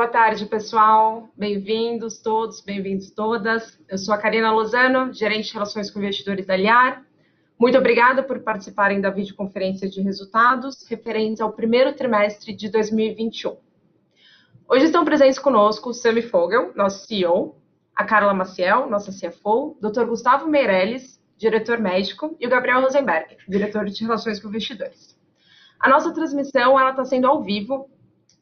Boa 0.00 0.08
tarde, 0.08 0.46
pessoal. 0.46 1.28
Bem-vindos 1.36 2.22
todos, 2.22 2.62
bem-vindos 2.62 3.10
todas. 3.10 3.78
Eu 3.86 3.98
sou 3.98 4.14
a 4.14 4.16
Karina 4.16 4.50
Lozano, 4.50 5.12
gerente 5.12 5.48
de 5.48 5.52
Relações 5.52 5.90
com 5.90 5.98
Investidores 5.98 6.46
da 6.46 6.54
Aliar. 6.54 7.04
Muito 7.58 7.76
obrigada 7.76 8.22
por 8.22 8.40
participarem 8.40 8.98
da 8.98 9.10
videoconferência 9.10 9.90
de 9.90 10.00
resultados 10.00 10.86
referentes 10.88 11.42
ao 11.42 11.52
primeiro 11.52 11.92
trimestre 11.92 12.54
de 12.54 12.70
2021. 12.70 13.58
Hoje 14.66 14.86
estão 14.86 15.04
presentes 15.04 15.38
conosco 15.38 15.90
o 15.90 15.92
Sami 15.92 16.22
Fogel, 16.22 16.72
nosso 16.74 17.06
CEO, 17.06 17.60
a 17.94 18.02
Carla 18.02 18.32
Maciel, 18.32 18.88
nossa 18.88 19.12
CFO, 19.12 19.76
Dr. 19.82 20.06
Gustavo 20.06 20.48
Meirelles, 20.48 21.22
diretor 21.36 21.78
médico, 21.78 22.34
e 22.40 22.46
o 22.46 22.50
Gabriel 22.50 22.80
Rosenberg, 22.80 23.36
diretor 23.46 23.84
de 23.84 24.02
Relações 24.02 24.40
com 24.40 24.48
Investidores. 24.48 25.14
A 25.78 25.90
nossa 25.90 26.10
transmissão 26.14 26.88
está 26.88 27.04
sendo 27.04 27.26
ao 27.26 27.42
vivo 27.42 27.90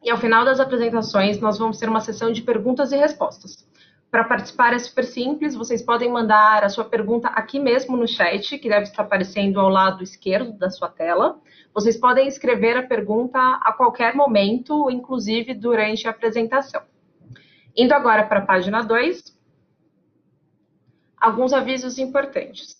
e 0.02 0.10
ao 0.10 0.18
final 0.18 0.44
das 0.44 0.60
apresentações 0.60 1.40
nós 1.40 1.58
vamos 1.58 1.78
ter 1.78 1.88
uma 1.88 2.00
sessão 2.00 2.32
de 2.32 2.42
perguntas 2.42 2.92
e 2.92 2.96
respostas. 2.96 3.66
Para 4.10 4.24
participar 4.24 4.72
é 4.72 4.78
super 4.78 5.04
simples, 5.04 5.54
vocês 5.54 5.82
podem 5.82 6.10
mandar 6.10 6.64
a 6.64 6.68
sua 6.70 6.84
pergunta 6.84 7.28
aqui 7.28 7.60
mesmo 7.60 7.94
no 7.94 8.08
chat, 8.08 8.56
que 8.58 8.68
deve 8.68 8.84
estar 8.84 9.02
aparecendo 9.02 9.60
ao 9.60 9.68
lado 9.68 10.02
esquerdo 10.02 10.52
da 10.52 10.70
sua 10.70 10.88
tela. 10.88 11.38
Vocês 11.74 11.98
podem 11.98 12.26
escrever 12.26 12.76
a 12.78 12.86
pergunta 12.86 13.38
a 13.38 13.70
qualquer 13.72 14.14
momento, 14.14 14.90
inclusive 14.90 15.52
durante 15.52 16.08
a 16.08 16.10
apresentação. 16.10 16.82
Indo 17.76 17.92
agora 17.92 18.24
para 18.24 18.38
a 18.38 18.46
página 18.46 18.82
2, 18.82 19.36
alguns 21.20 21.52
avisos 21.52 21.98
importantes. 21.98 22.77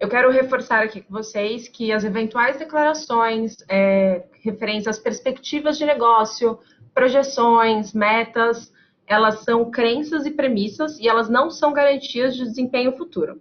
Eu 0.00 0.08
quero 0.08 0.30
reforçar 0.30 0.82
aqui 0.82 1.02
com 1.02 1.12
vocês 1.12 1.68
que 1.68 1.92
as 1.92 2.04
eventuais 2.04 2.56
declarações 2.56 3.58
é, 3.68 4.24
referentes 4.42 4.88
às 4.88 4.98
perspectivas 4.98 5.76
de 5.76 5.84
negócio, 5.84 6.58
projeções, 6.94 7.92
metas, 7.92 8.72
elas 9.06 9.40
são 9.40 9.70
crenças 9.70 10.24
e 10.24 10.30
premissas 10.30 10.98
e 10.98 11.06
elas 11.06 11.28
não 11.28 11.50
são 11.50 11.74
garantias 11.74 12.34
de 12.34 12.44
desempenho 12.44 12.96
futuro, 12.96 13.38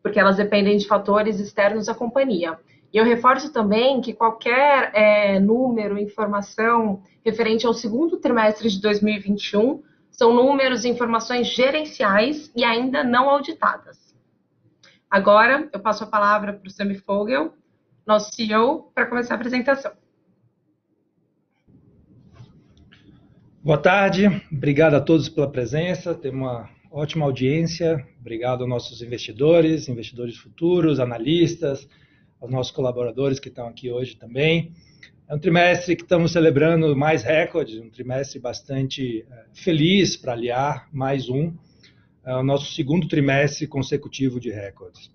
porque 0.00 0.20
elas 0.20 0.36
dependem 0.36 0.76
de 0.76 0.86
fatores 0.86 1.40
externos 1.40 1.88
à 1.88 1.94
companhia. 1.94 2.56
E 2.94 2.98
eu 2.98 3.04
reforço 3.04 3.52
também 3.52 4.00
que 4.00 4.12
qualquer 4.12 4.92
é, 4.94 5.40
número, 5.40 5.98
informação 5.98 7.02
referente 7.24 7.66
ao 7.66 7.74
segundo 7.74 8.18
trimestre 8.18 8.70
de 8.70 8.80
2021 8.80 9.82
são 10.08 10.32
números 10.32 10.84
e 10.84 10.88
informações 10.88 11.48
gerenciais 11.48 12.52
e 12.54 12.62
ainda 12.62 13.02
não 13.02 13.28
auditadas. 13.28 14.05
Agora, 15.10 15.68
eu 15.72 15.80
passo 15.80 16.04
a 16.04 16.06
palavra 16.06 16.52
para 16.52 16.66
o 16.66 16.70
Sami 16.70 16.96
Fogel, 16.96 17.54
nosso 18.06 18.34
CEO, 18.34 18.90
para 18.94 19.06
começar 19.06 19.34
a 19.34 19.36
apresentação. 19.36 19.92
Boa 23.62 23.78
tarde, 23.78 24.26
obrigado 24.52 24.94
a 24.94 25.00
todos 25.00 25.28
pela 25.28 25.50
presença, 25.50 26.14
tem 26.14 26.30
uma 26.30 26.68
ótima 26.90 27.24
audiência, 27.24 28.06
obrigado 28.20 28.60
aos 28.60 28.68
nossos 28.68 29.02
investidores, 29.02 29.88
investidores 29.88 30.36
futuros, 30.36 31.00
analistas, 31.00 31.88
aos 32.40 32.50
nossos 32.50 32.72
colaboradores 32.72 33.40
que 33.40 33.48
estão 33.48 33.68
aqui 33.68 33.90
hoje 33.90 34.16
também. 34.16 34.72
É 35.28 35.34
um 35.34 35.38
trimestre 35.38 35.96
que 35.96 36.02
estamos 36.02 36.32
celebrando 36.32 36.96
mais 36.96 37.24
recordes, 37.24 37.80
um 37.80 37.90
trimestre 37.90 38.38
bastante 38.38 39.26
é, 39.28 39.44
feliz 39.52 40.16
para 40.16 40.32
aliar, 40.32 40.88
mais 40.92 41.28
um, 41.28 41.52
é 42.26 42.34
o 42.34 42.42
nosso 42.42 42.72
segundo 42.72 43.06
trimestre 43.06 43.66
consecutivo 43.66 44.40
de 44.40 44.50
recordes. 44.50 45.10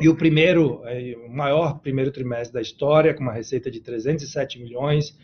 E 0.00 0.08
o 0.08 0.16
primeiro, 0.16 0.82
é, 0.84 1.16
o 1.26 1.30
maior 1.30 1.78
primeiro 1.78 2.10
trimestre 2.10 2.52
da 2.52 2.60
história, 2.60 3.14
com 3.14 3.22
uma 3.22 3.32
receita 3.32 3.70
de 3.70 3.80
307 3.80 4.58
milhões, 4.58 5.16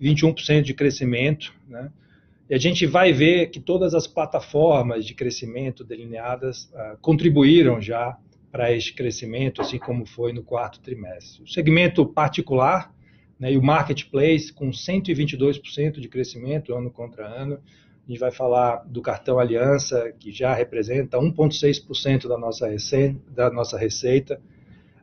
21% 0.00 0.62
de 0.62 0.74
crescimento, 0.74 1.54
né? 1.68 1.90
E 2.48 2.54
a 2.54 2.58
gente 2.58 2.86
vai 2.86 3.12
ver 3.12 3.50
que 3.50 3.58
todas 3.58 3.92
as 3.92 4.06
plataformas 4.06 5.04
de 5.04 5.14
crescimento 5.14 5.82
delineadas 5.82 6.64
uh, 6.66 6.96
contribuíram 7.00 7.80
já 7.80 8.16
para 8.52 8.72
este 8.72 8.94
crescimento, 8.94 9.60
assim 9.60 9.78
como 9.78 10.06
foi 10.06 10.32
no 10.32 10.44
quarto 10.44 10.80
trimestre. 10.80 11.42
O 11.42 11.48
segmento 11.48 12.06
particular 12.06 12.94
né, 13.38 13.52
e 13.52 13.58
o 13.58 13.62
marketplace 13.62 14.52
com 14.52 14.70
122% 14.70 16.00
de 16.00 16.08
crescimento 16.08 16.74
ano 16.74 16.90
contra 16.90 17.26
ano. 17.26 17.58
A 18.06 18.08
gente 18.08 18.20
vai 18.20 18.30
falar 18.30 18.84
do 18.86 19.02
cartão 19.02 19.36
Aliança, 19.36 20.12
que 20.20 20.30
já 20.30 20.54
representa 20.54 21.18
1,6% 21.18 22.28
da 22.28 22.38
nossa 22.38 22.68
receita. 22.68 23.18
Da 23.34 23.50
nossa 23.50 23.76
receita. 23.76 24.40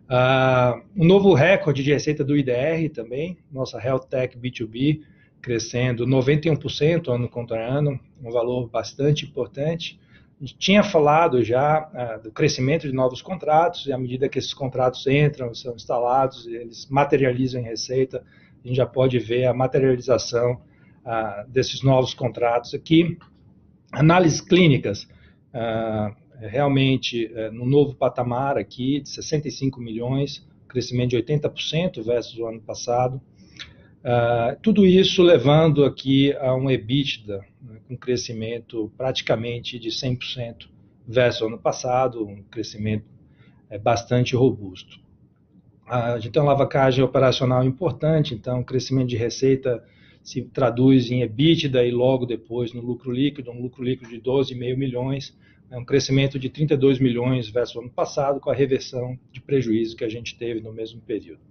Uh, 0.03 0.81
um 0.95 1.05
novo 1.05 1.33
recorde 1.33 1.83
de 1.83 1.91
receita 1.91 2.23
do 2.23 2.37
IDR 2.37 2.89
também, 2.93 3.37
nossa 3.51 3.77
Health 3.77 4.05
Tech 4.09 4.37
B2B, 4.37 5.01
crescendo 5.41 6.05
91% 6.07 7.09
ano 7.09 7.27
contra 7.27 7.59
ano, 7.59 7.99
um 8.23 8.31
valor 8.31 8.69
bastante 8.69 9.25
importante. 9.25 9.99
A 10.39 10.45
gente 10.45 10.57
tinha 10.57 10.81
falado 10.81 11.43
já 11.43 11.89
uh, 11.89 12.23
do 12.23 12.31
crescimento 12.31 12.87
de 12.87 12.93
novos 12.93 13.21
contratos, 13.21 13.85
e 13.85 13.91
à 13.91 13.97
medida 13.97 14.29
que 14.29 14.39
esses 14.39 14.53
contratos 14.53 15.05
entram, 15.07 15.53
são 15.53 15.75
instalados, 15.75 16.47
eles 16.47 16.87
materializam 16.89 17.59
em 17.59 17.65
receita, 17.65 18.23
a 18.63 18.67
gente 18.67 18.77
já 18.77 18.85
pode 18.85 19.19
ver 19.19 19.45
a 19.45 19.53
materialização 19.53 20.61
uh, 21.05 21.49
desses 21.49 21.81
novos 21.81 22.13
contratos 22.13 22.73
aqui. 22.73 23.17
Análises 23.91 24.41
clínicas, 24.41 25.07
é, 25.53 26.13
realmente 26.47 27.31
é, 27.35 27.51
no 27.51 27.65
novo 27.65 27.93
patamar 27.93 28.57
aqui, 28.57 29.01
de 29.01 29.09
65 29.09 29.79
milhões, 29.79 30.43
crescimento 30.67 31.11
de 31.11 31.17
80% 31.17 32.03
versus 32.03 32.37
o 32.39 32.47
ano 32.47 32.59
passado. 32.59 33.21
Uh, 34.03 34.59
tudo 34.61 34.85
isso 34.85 35.23
levando 35.23 35.85
aqui 35.85 36.33
a 36.33 36.53
um 36.53 36.69
EBITDA 36.69 37.39
né, 37.61 37.79
com 37.87 37.95
crescimento 37.95 38.91
praticamente 38.97 39.79
de 39.79 39.89
100% 39.89 40.67
versus 41.07 41.41
o 41.41 41.47
ano 41.47 41.57
passado, 41.57 42.27
um 42.27 42.43
crescimento 42.43 43.05
é, 43.69 43.77
bastante 43.77 44.35
robusto. 44.35 44.97
Uh, 45.87 46.15
a 46.15 46.19
gente 46.19 46.33
tem 46.33 46.41
uma 46.41 46.51
alavancagem 46.51 47.01
operacional 47.01 47.63
importante, 47.63 48.33
então 48.33 48.61
crescimento 48.61 49.07
de 49.07 49.15
receita 49.15 49.81
se 50.23 50.41
traduz 50.41 51.11
em 51.11 51.21
EBITDA 51.21 51.85
e 51.85 51.91
logo 51.91 52.25
depois 52.25 52.73
no 52.73 52.81
lucro 52.81 53.11
líquido, 53.11 53.51
um 53.51 53.61
lucro 53.61 53.83
líquido 53.83 54.09
de 54.09 54.21
12,5 54.21 54.77
milhões, 54.77 55.37
é 55.69 55.77
um 55.77 55.83
crescimento 55.83 56.39
de 56.39 56.49
32 56.49 56.99
milhões 56.99 57.49
versus 57.49 57.75
o 57.75 57.79
ano 57.81 57.89
passado, 57.89 58.39
com 58.39 58.49
a 58.49 58.53
reversão 58.53 59.17
de 59.31 59.41
prejuízo 59.41 59.97
que 59.97 60.03
a 60.03 60.09
gente 60.09 60.37
teve 60.37 60.61
no 60.61 60.71
mesmo 60.71 61.01
período. 61.01 61.41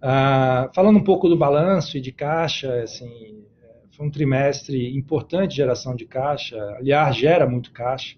Ah, 0.00 0.70
falando 0.74 0.98
um 0.98 1.04
pouco 1.04 1.28
do 1.28 1.36
balanço 1.36 1.96
e 1.96 2.00
de 2.00 2.12
caixa, 2.12 2.82
assim, 2.82 3.44
foi 3.90 4.06
um 4.06 4.10
trimestre 4.10 4.94
importante 4.94 5.52
de 5.52 5.56
geração 5.56 5.96
de 5.96 6.04
caixa. 6.04 6.56
Aliás, 6.76 7.16
gera 7.16 7.48
muito 7.48 7.72
caixa, 7.72 8.16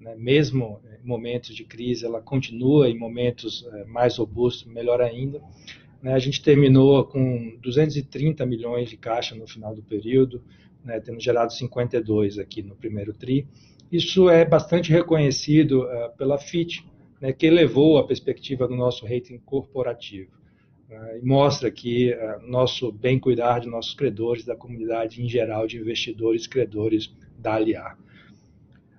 né? 0.00 0.14
mesmo 0.16 0.80
em 1.00 1.06
momentos 1.06 1.54
de 1.54 1.64
crise, 1.64 2.04
ela 2.04 2.20
continua 2.20 2.88
em 2.88 2.98
momentos 2.98 3.64
é, 3.72 3.84
mais 3.84 4.16
robustos, 4.18 4.64
melhor 4.70 5.00
ainda. 5.00 5.40
Né? 6.02 6.12
A 6.12 6.18
gente 6.18 6.42
terminou 6.42 7.04
com 7.04 7.56
230 7.62 8.44
milhões 8.44 8.90
de 8.90 8.96
caixa 8.96 9.34
no 9.34 9.46
final 9.46 9.74
do 9.74 9.82
período, 9.82 10.42
né? 10.84 11.00
tendo 11.00 11.20
gerado 11.20 11.52
52 11.52 12.38
aqui 12.38 12.62
no 12.62 12.74
primeiro 12.74 13.12
tri. 13.12 13.46
Isso 13.90 14.28
é 14.28 14.44
bastante 14.44 14.90
reconhecido 14.90 15.82
uh, 15.82 16.16
pela 16.16 16.38
FIT, 16.38 16.84
né, 17.20 17.32
que 17.32 17.46
elevou 17.46 17.98
a 17.98 18.06
perspectiva 18.06 18.66
do 18.66 18.74
nosso 18.74 19.06
rating 19.06 19.38
corporativo. 19.38 20.30
Uh, 20.90 21.18
e 21.18 21.24
mostra 21.24 21.70
que 21.70 22.12
uh, 22.12 22.50
nosso 22.50 22.90
bem 22.90 23.18
cuidar 23.18 23.60
de 23.60 23.68
nossos 23.68 23.94
credores, 23.94 24.44
da 24.44 24.56
comunidade 24.56 25.22
em 25.22 25.28
geral 25.28 25.66
de 25.66 25.78
investidores 25.78 26.46
credores 26.46 27.14
da 27.38 27.54
Aliar. 27.54 27.96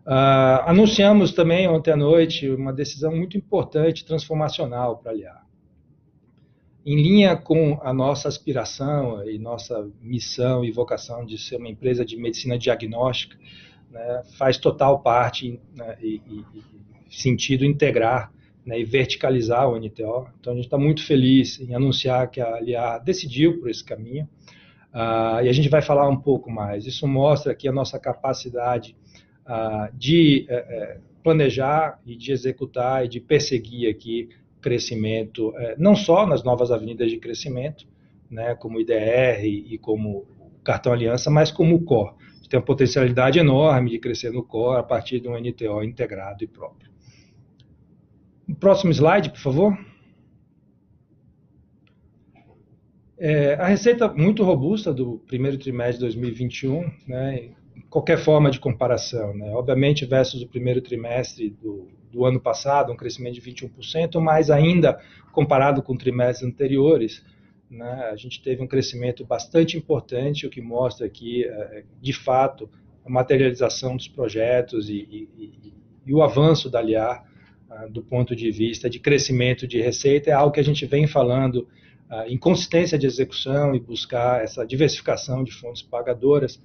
Uh, 0.06 0.62
anunciamos 0.66 1.34
também 1.34 1.68
ontem 1.68 1.92
à 1.92 1.96
noite 1.96 2.50
uma 2.50 2.72
decisão 2.72 3.16
muito 3.16 3.38
importante, 3.38 4.06
transformacional 4.06 4.98
para 4.98 5.12
a 5.12 5.14
Aliar. 5.14 5.43
Em 6.86 7.02
linha 7.02 7.38
com 7.38 7.80
a 7.82 7.94
nossa 7.94 8.28
aspiração 8.28 9.28
e 9.30 9.40
nossa 9.40 9.90
missão 10.02 10.66
e 10.66 10.72
vocação 10.72 11.26
de 11.26 11.38
ser 11.38 11.56
uma 11.56 11.70
empresa 11.70 12.04
de 12.04 12.18
medicina 12.18 12.58
diagnóstica, 12.58 13.38
né, 13.90 14.24
faz 14.38 14.58
total 14.58 15.00
parte 15.00 15.62
né, 15.78 15.98
e, 16.02 16.22
e, 16.30 16.44
sentido 17.10 17.64
integrar 17.64 18.34
né, 18.66 18.80
e 18.80 18.84
verticalizar 18.84 19.70
o 19.70 19.78
NTO. 19.78 20.28
Então 20.40 20.52
a 20.52 20.56
gente 20.56 20.66
está 20.66 20.78
muito 20.78 21.06
feliz 21.06 21.60
em 21.62 21.74
anunciar 21.74 22.30
que 22.30 22.42
a 22.42 22.56
Aliar 22.56 23.02
decidiu 23.02 23.60
por 23.60 23.70
esse 23.70 23.84
caminho 23.84 24.28
uh, 24.94 25.44
e 25.44 25.48
a 25.48 25.54
gente 25.54 25.70
vai 25.70 25.82
falar 25.82 26.10
um 26.10 26.18
pouco 26.18 26.52
mais. 26.52 26.86
Isso 26.86 27.08
mostra 27.08 27.52
aqui 27.52 27.68
a 27.68 27.72
nossa 27.72 28.00
capacidade 28.00 28.96
uh, 29.46 29.96
de 29.98 30.48
uh, 30.50 31.00
planejar 31.24 32.00
e 32.06 32.16
de 32.16 32.32
executar 32.32 33.06
e 33.06 33.08
de 33.08 33.22
perseguir 33.22 33.90
aqui 33.90 34.30
crescimento, 34.64 35.54
eh, 35.58 35.76
não 35.78 35.96
só 35.96 36.26
nas 36.26 36.44
novas 36.44 36.72
avenidas 36.72 37.12
de 37.12 37.18
crescimento, 37.18 37.86
né, 38.32 38.56
como 38.56 38.78
o 38.78 38.82
IDR 38.82 39.46
e 39.46 39.78
como 39.78 40.26
o 40.40 40.64
cartão 40.64 40.92
Aliança, 40.92 41.30
mas 41.30 41.52
como 41.52 41.76
o 41.76 41.84
core 41.84 42.16
tem 42.54 42.60
uma 42.60 42.66
potencialidade 42.68 43.40
enorme 43.40 43.90
de 43.90 43.98
crescer 43.98 44.32
no 44.32 44.44
core 44.44 44.80
a 44.80 44.84
partir 44.84 45.20
de 45.20 45.28
um 45.28 45.36
NTO 45.36 45.84
integrado 45.84 46.44
e 46.44 46.48
próprio. 46.48 46.92
Próximo 48.60 48.92
slide, 48.92 49.32
por 49.32 49.40
favor. 49.40 49.78
É, 53.18 53.56
a 53.56 53.66
receita 53.66 54.08
muito 54.14 54.44
robusta 54.44 54.94
do 54.94 55.18
primeiro 55.26 55.58
trimestre 55.58 55.96
de 55.96 56.02
2021, 56.02 56.92
né, 57.08 57.50
qualquer 57.90 58.18
forma 58.18 58.50
de 58.50 58.60
comparação, 58.60 59.36
né, 59.36 59.52
obviamente 59.54 60.06
versus 60.06 60.42
o 60.42 60.48
primeiro 60.48 60.82
trimestre 60.82 61.50
do, 61.50 61.88
do 62.12 62.26
ano 62.26 62.40
passado, 62.40 62.92
um 62.92 62.96
crescimento 62.96 63.36
de 63.36 63.42
21%, 63.42 64.20
mas 64.20 64.50
ainda 64.50 65.00
comparado 65.32 65.82
com 65.82 65.96
trimestres 65.96 66.48
anteriores, 66.48 67.24
né, 67.70 68.10
a 68.12 68.16
gente 68.16 68.42
teve 68.42 68.62
um 68.62 68.68
crescimento 68.68 69.26
bastante 69.26 69.78
importante, 69.78 70.46
o 70.46 70.50
que 70.50 70.62
mostra 70.62 71.08
aqui, 71.08 71.44
é, 71.46 71.84
de 72.02 72.14
fato, 72.14 72.70
a 73.06 73.10
materialização 73.10 73.98
dos 73.98 74.08
projetos 74.08 74.90
e, 74.90 74.94
e, 74.94 75.30
e, 75.38 75.74
e 76.06 76.14
o 76.14 76.22
avanço 76.22 76.70
da 76.70 76.80
Aliar 76.80 77.26
ah, 77.70 77.88
do 77.88 78.04
ponto 78.04 78.36
de 78.36 78.52
vista 78.52 78.90
de 78.90 79.00
crescimento 79.00 79.68
de 79.68 79.82
receita 79.82 80.30
é 80.30 80.34
algo 80.34 80.54
que 80.54 80.60
a 80.60 80.64
gente 80.64 80.86
vem 80.86 81.08
falando 81.08 81.68
ah, 82.10 82.28
em 82.28 82.38
consistência 82.38 83.00
de 83.00 83.08
execução 83.08 83.74
e 83.74 83.80
buscar 83.80 84.44
essa 84.44 84.66
diversificação 84.66 85.44
de 85.44 85.52
fontes 85.52 85.82
pagadoras. 85.82 86.62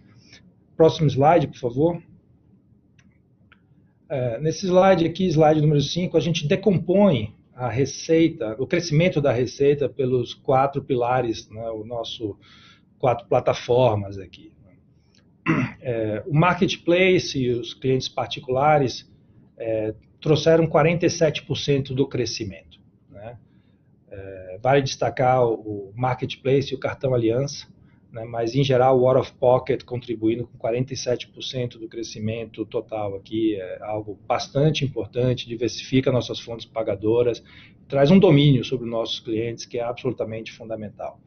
Próximo 0.79 1.09
slide, 1.09 1.49
por 1.49 1.59
favor. 1.59 2.03
É, 4.09 4.39
nesse 4.39 4.65
slide 4.65 5.05
aqui, 5.05 5.27
slide 5.27 5.61
número 5.61 5.81
5, 5.81 6.17
a 6.17 6.21
gente 6.21 6.47
decompõe 6.47 7.35
a 7.53 7.69
receita, 7.69 8.55
o 8.61 8.67
crescimento 8.67 9.21
da 9.21 9.33
receita 9.33 9.89
pelos 9.89 10.35
quatro 10.35 10.81
pilares, 10.81 11.51
né, 11.51 11.69
o 11.71 11.85
nosso 11.85 12.39
quatro 12.97 13.27
plataformas 13.27 14.19
aqui. 14.19 14.53
É, 15.81 16.23
o 16.27 16.35
marketplace 16.35 17.37
e 17.37 17.51
os 17.51 17.75
clientes 17.75 18.09
particulares 18.09 19.11
é, 19.57 19.95
trouxeram 20.21 20.67
47% 20.69 21.95
do 21.95 22.07
crescimento. 22.07 22.79
Né? 23.11 23.37
É, 24.11 24.59
vale 24.63 24.83
destacar 24.83 25.45
o, 25.45 25.93
marketplace 25.97 26.73
e 26.73 26.77
o 26.77 26.79
cartão 26.79 27.15
aliança, 27.15 27.67
né? 28.13 28.25
mas 28.25 28.55
em 28.55 28.65
geral 28.65 28.99
o 28.99 29.09
Out 29.09 29.21
of 29.21 29.33
Pocket 29.35 29.85
contribuindo 29.85 30.47
com 30.47 30.59
47% 30.59 31.79
do 31.79 31.89
crescimento 31.89 32.65
total 32.65 33.15
aqui, 33.17 33.57
é 33.57 33.83
algo 33.83 34.19
bastante 34.27 34.85
importante, 34.85 35.49
diversifica 35.49 36.13
nossas 36.13 36.41
fontes 36.41 36.67
pagadoras, 36.67 37.43
traz 37.89 38.11
um 38.11 38.19
domínio 38.19 38.65
sobre 38.65 38.85
os 38.85 38.91
nossos 38.91 39.21
clientes 39.21 39.65
que 39.65 39.79
é 39.79 39.83
absolutamente 39.83 40.53
fundamental. 40.53 41.21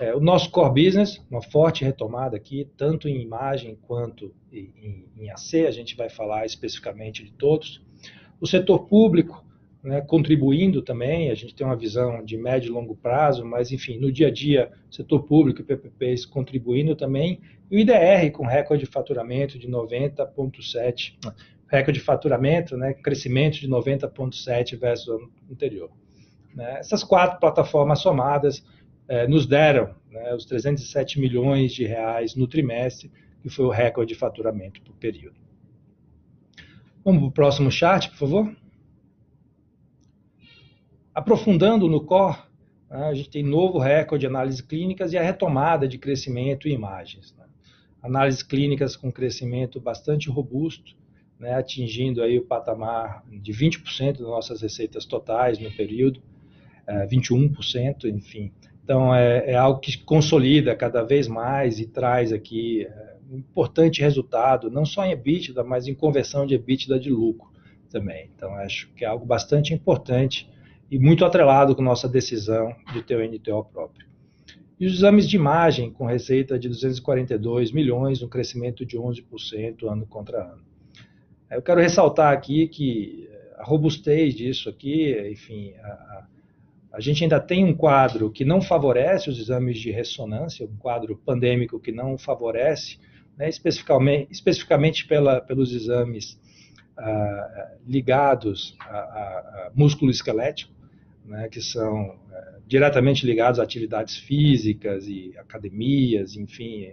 É, 0.00 0.14
o 0.14 0.20
nosso 0.20 0.50
core 0.50 0.84
business, 0.84 1.22
uma 1.30 1.42
forte 1.42 1.84
retomada 1.84 2.36
aqui, 2.36 2.68
tanto 2.76 3.08
em 3.08 3.20
imagem 3.20 3.78
quanto 3.82 4.34
em, 4.50 5.06
em 5.18 5.30
AC, 5.30 5.66
a 5.66 5.70
gente 5.70 5.94
vai 5.94 6.08
falar 6.08 6.46
especificamente 6.46 7.22
de 7.22 7.32
todos. 7.32 7.84
O 8.40 8.46
setor 8.46 8.86
público, 8.88 9.44
né, 9.82 10.00
contribuindo 10.00 10.80
também, 10.80 11.30
a 11.30 11.34
gente 11.34 11.54
tem 11.54 11.66
uma 11.66 11.76
visão 11.76 12.24
de 12.24 12.36
médio 12.36 12.68
e 12.68 12.72
longo 12.72 12.94
prazo, 12.94 13.44
mas 13.44 13.72
enfim, 13.72 13.98
no 13.98 14.12
dia 14.12 14.28
a 14.28 14.30
dia, 14.30 14.70
setor 14.90 15.24
público 15.24 15.60
e 15.60 15.64
PPPs 15.64 16.24
contribuindo 16.24 16.94
também, 16.94 17.40
e 17.70 17.76
o 17.76 17.80
IDR 17.80 18.30
com 18.32 18.46
recorde 18.46 18.84
de 18.84 18.90
faturamento 18.90 19.58
de 19.58 19.66
90,7, 19.66 21.14
recorde 21.66 21.98
de 21.98 22.04
faturamento, 22.04 22.76
né, 22.76 22.94
crescimento 22.94 23.58
de 23.58 23.68
90,7 23.68 24.76
versus 24.78 25.08
o 25.08 25.12
ano 25.16 25.32
anterior. 25.50 25.90
Né, 26.54 26.78
essas 26.78 27.02
quatro 27.02 27.40
plataformas 27.40 27.98
somadas 27.98 28.64
eh, 29.08 29.26
nos 29.26 29.46
deram 29.46 29.94
né, 30.10 30.32
os 30.34 30.44
307 30.44 31.18
milhões 31.18 31.72
de 31.72 31.84
reais 31.84 32.36
no 32.36 32.46
trimestre, 32.46 33.10
que 33.42 33.48
foi 33.48 33.64
o 33.64 33.70
recorde 33.70 34.12
de 34.12 34.18
faturamento 34.18 34.80
por 34.82 34.94
período. 34.94 35.40
Vamos 37.04 37.20
para 37.20 37.28
o 37.28 37.32
próximo 37.32 37.72
chart, 37.72 38.08
por 38.10 38.16
favor. 38.16 38.61
Aprofundando 41.14 41.88
no 41.88 42.00
core, 42.04 42.38
né, 42.88 43.04
a 43.04 43.14
gente 43.14 43.28
tem 43.28 43.42
novo 43.42 43.78
recorde 43.78 44.22
de 44.22 44.26
análises 44.26 44.60
clínicas 44.62 45.12
e 45.12 45.18
a 45.18 45.22
retomada 45.22 45.86
de 45.86 45.98
crescimento 45.98 46.68
em 46.68 46.72
imagens. 46.72 47.34
Né? 47.36 47.44
Análises 48.02 48.42
clínicas 48.42 48.96
com 48.96 49.12
crescimento 49.12 49.80
bastante 49.80 50.30
robusto, 50.30 50.96
né, 51.38 51.54
atingindo 51.54 52.22
aí 52.22 52.38
o 52.38 52.46
patamar 52.46 53.24
de 53.28 53.52
20% 53.52 54.12
das 54.12 54.20
nossas 54.20 54.62
receitas 54.62 55.04
totais 55.04 55.58
no 55.58 55.70
período, 55.72 56.22
é, 56.86 57.06
21%, 57.06 58.04
enfim. 58.04 58.52
Então, 58.82 59.14
é, 59.14 59.50
é, 59.50 59.54
algo 59.54 59.80
que 59.80 59.98
consolida 59.98 60.74
cada 60.74 61.02
vez 61.02 61.28
mais 61.28 61.78
e 61.78 61.86
traz 61.86 62.32
aqui 62.32 62.84
é, 62.84 63.16
um 63.30 63.38
importante 63.38 64.00
resultado, 64.00 64.70
não 64.70 64.84
só 64.84 65.04
em 65.04 65.12
EBITDA, 65.12 65.62
mas 65.62 65.86
em 65.86 65.94
conversão 65.94 66.46
de 66.46 66.54
EBITDA 66.54 66.98
de 66.98 67.10
lucro 67.10 67.50
também. 67.90 68.30
Então, 68.34 68.54
acho 68.54 68.88
que 68.94 69.04
é 69.04 69.08
algo 69.08 69.26
bastante 69.26 69.74
importante 69.74 70.50
e 70.92 70.98
muito 70.98 71.24
atrelado 71.24 71.74
com 71.74 71.80
nossa 71.80 72.06
decisão 72.06 72.76
de 72.92 73.02
ter 73.02 73.16
o 73.16 73.26
NTO 73.26 73.64
próprio. 73.64 74.06
E 74.78 74.84
os 74.84 74.92
exames 74.92 75.26
de 75.26 75.36
imagem, 75.36 75.90
com 75.90 76.04
receita 76.04 76.58
de 76.58 76.68
242 76.68 77.72
milhões, 77.72 78.22
um 78.22 78.28
crescimento 78.28 78.84
de 78.84 78.98
11% 78.98 79.90
ano 79.90 80.04
contra 80.06 80.52
ano. 80.52 80.62
Eu 81.50 81.62
quero 81.62 81.80
ressaltar 81.80 82.30
aqui 82.34 82.68
que 82.68 83.26
a 83.56 83.64
robustez 83.64 84.34
disso 84.34 84.68
aqui, 84.68 85.18
enfim, 85.30 85.72
a, 85.78 86.26
a 86.92 87.00
gente 87.00 87.22
ainda 87.22 87.40
tem 87.40 87.64
um 87.64 87.74
quadro 87.74 88.30
que 88.30 88.44
não 88.44 88.60
favorece 88.60 89.30
os 89.30 89.38
exames 89.38 89.78
de 89.78 89.90
ressonância, 89.90 90.66
um 90.66 90.76
quadro 90.76 91.16
pandêmico 91.16 91.80
que 91.80 91.90
não 91.90 92.18
favorece, 92.18 92.98
né, 93.38 93.48
especificamente, 93.48 94.30
especificamente 94.30 95.06
pela, 95.06 95.40
pelos 95.40 95.72
exames 95.72 96.38
ah, 96.98 97.76
ligados 97.86 98.76
a, 98.78 98.84
a, 98.84 99.68
a 99.68 99.70
músculo 99.74 100.10
esquelético, 100.10 100.81
né, 101.24 101.48
que 101.48 101.60
são 101.60 102.18
é, 102.32 102.58
diretamente 102.66 103.26
ligados 103.26 103.60
a 103.60 103.62
atividades 103.62 104.16
físicas 104.16 105.06
e 105.06 105.32
academias, 105.38 106.36
enfim, 106.36 106.92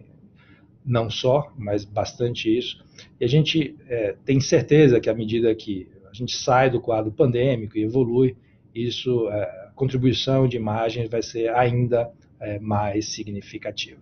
não 0.85 1.09
só, 1.09 1.51
mas 1.57 1.85
bastante 1.85 2.55
isso. 2.55 2.83
E 3.19 3.25
a 3.25 3.27
gente 3.27 3.75
é, 3.87 4.15
tem 4.25 4.39
certeza 4.39 4.99
que 4.99 5.09
à 5.09 5.13
medida 5.13 5.53
que 5.55 5.87
a 6.09 6.13
gente 6.13 6.35
sai 6.35 6.69
do 6.69 6.81
quadro 6.81 7.11
pandêmico 7.11 7.77
e 7.77 7.83
evolui, 7.83 8.35
isso, 8.73 9.29
é, 9.29 9.43
a 9.67 9.71
contribuição 9.75 10.47
de 10.47 10.57
imagens 10.57 11.09
vai 11.09 11.21
ser 11.21 11.49
ainda 11.55 12.11
é, 12.39 12.59
mais 12.59 13.13
significativa. 13.13 14.01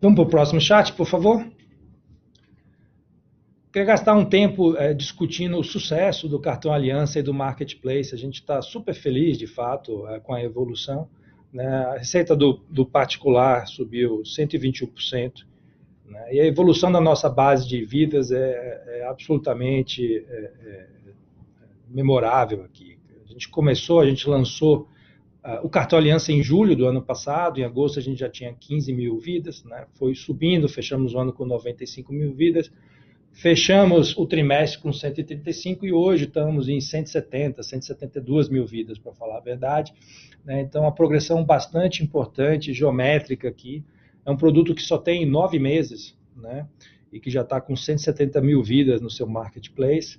Vamos 0.00 0.16
para 0.16 0.24
o 0.24 0.30
próximo 0.30 0.60
chat, 0.60 0.92
por 0.92 1.06
favor? 1.06 1.44
Queria 3.78 3.92
gastar 3.92 4.16
um 4.16 4.24
tempo 4.24 4.76
é, 4.76 4.92
discutindo 4.92 5.56
o 5.56 5.62
sucesso 5.62 6.28
do 6.28 6.40
cartão 6.40 6.72
Aliança 6.72 7.20
e 7.20 7.22
do 7.22 7.32
Marketplace. 7.32 8.12
A 8.12 8.18
gente 8.18 8.40
está 8.40 8.60
super 8.60 8.92
feliz, 8.92 9.38
de 9.38 9.46
fato, 9.46 10.04
é, 10.08 10.18
com 10.18 10.34
a 10.34 10.42
evolução. 10.42 11.08
Né? 11.52 11.64
A 11.64 11.96
receita 11.96 12.34
do, 12.34 12.54
do 12.68 12.84
particular 12.84 13.68
subiu 13.68 14.20
121%. 14.24 15.46
Né? 16.06 16.34
E 16.34 16.40
a 16.40 16.44
evolução 16.44 16.90
da 16.90 17.00
nossa 17.00 17.30
base 17.30 17.68
de 17.68 17.84
vidas 17.84 18.32
é, 18.32 18.82
é 18.98 19.06
absolutamente 19.06 20.26
é, 20.28 20.50
é, 20.66 20.86
memorável 21.88 22.64
aqui. 22.64 22.98
A 23.24 23.28
gente 23.32 23.48
começou, 23.48 24.00
a 24.00 24.06
gente 24.06 24.28
lançou 24.28 24.88
uh, 25.44 25.64
o 25.64 25.68
cartão 25.68 25.96
Aliança 26.00 26.32
em 26.32 26.42
julho 26.42 26.74
do 26.74 26.84
ano 26.84 27.00
passado, 27.00 27.60
em 27.60 27.62
agosto 27.62 28.00
a 28.00 28.02
gente 28.02 28.18
já 28.18 28.28
tinha 28.28 28.52
15 28.52 28.92
mil 28.92 29.20
vidas, 29.20 29.62
né? 29.62 29.86
foi 29.94 30.16
subindo, 30.16 30.68
fechamos 30.68 31.14
o 31.14 31.18
ano 31.20 31.32
com 31.32 31.44
95 31.44 32.12
mil 32.12 32.34
vidas, 32.34 32.72
fechamos 33.38 34.16
o 34.16 34.26
trimestre 34.26 34.80
com 34.80 34.92
135 34.92 35.86
e 35.86 35.92
hoje 35.92 36.24
estamos 36.24 36.68
em 36.68 36.80
170, 36.80 37.62
172 37.62 38.48
mil 38.48 38.66
vidas, 38.66 38.98
para 38.98 39.12
falar 39.12 39.38
a 39.38 39.40
verdade. 39.40 39.94
Né? 40.44 40.60
Então, 40.60 40.82
uma 40.82 40.94
progressão 40.94 41.44
bastante 41.44 42.02
importante, 42.02 42.72
geométrica 42.72 43.48
aqui. 43.48 43.84
É 44.26 44.30
um 44.30 44.36
produto 44.36 44.74
que 44.74 44.82
só 44.82 44.98
tem 44.98 45.24
nove 45.24 45.58
meses, 45.58 46.16
né? 46.36 46.66
e 47.12 47.20
que 47.20 47.30
já 47.30 47.42
está 47.42 47.60
com 47.60 47.76
170 47.76 48.40
mil 48.40 48.62
vidas 48.62 49.00
no 49.00 49.08
seu 49.08 49.26
marketplace 49.26 50.18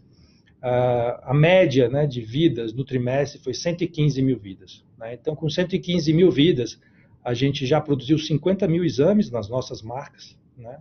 a 0.61 1.33
média 1.33 1.87
né, 1.87 2.05
de 2.05 2.21
vidas 2.21 2.73
no 2.73 2.83
trimestre 2.83 3.39
foi 3.39 3.53
115 3.53 4.21
mil 4.21 4.37
vidas. 4.37 4.83
Né? 4.97 5.13
Então, 5.13 5.35
com 5.35 5.49
115 5.49 6.11
mil 6.13 6.29
vidas, 6.29 6.79
a 7.23 7.33
gente 7.33 7.65
já 7.65 7.79
produziu 7.79 8.17
50 8.17 8.67
mil 8.67 8.83
exames 8.83 9.31
nas 9.31 9.47
nossas 9.47 9.81
marcas 9.81 10.37
né? 10.57 10.79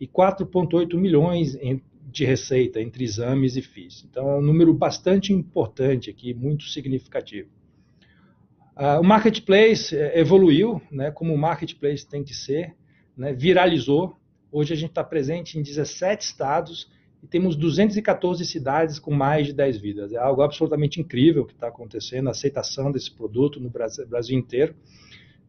E 0.00 0.06
4,8 0.06 0.94
milhões 0.94 1.56
de 2.10 2.24
receita 2.24 2.80
entre 2.80 3.04
exames 3.04 3.56
e 3.56 3.62
FIIs. 3.62 4.04
Então, 4.10 4.28
é 4.30 4.38
um 4.38 4.42
número 4.42 4.72
bastante 4.72 5.32
importante 5.32 6.10
aqui, 6.10 6.34
muito 6.34 6.64
significativo. 6.64 7.48
o 8.76 9.02
marketplace 9.04 9.94
é, 9.94 10.18
evoluiu, 10.18 10.80
né, 10.90 11.10
como 11.10 11.34
o 11.34 11.38
marketplace 11.38 12.06
tem 12.06 12.24
que 12.24 12.34
ser, 12.34 12.74
né, 13.16 13.32
viralizou. 13.32 14.18
Hoje 14.50 14.72
a 14.72 14.76
gente 14.76 14.90
está 14.90 15.04
presente 15.04 15.58
em 15.58 15.62
17 15.62 16.24
estados 16.24 16.90
e 17.22 17.26
temos 17.26 17.54
214 17.54 18.44
cidades 18.46 18.98
com 18.98 19.12
mais 19.12 19.48
de 19.48 19.52
10 19.52 19.76
vidas. 19.76 20.12
É 20.12 20.16
algo 20.16 20.42
absolutamente 20.42 21.00
incrível 21.00 21.44
que 21.44 21.52
está 21.52 21.68
acontecendo, 21.68 22.28
a 22.28 22.30
aceitação 22.30 22.90
desse 22.90 23.10
produto 23.10 23.60
no 23.60 23.68
Brasil, 23.68 24.06
Brasil 24.08 24.38
inteiro. 24.38 24.74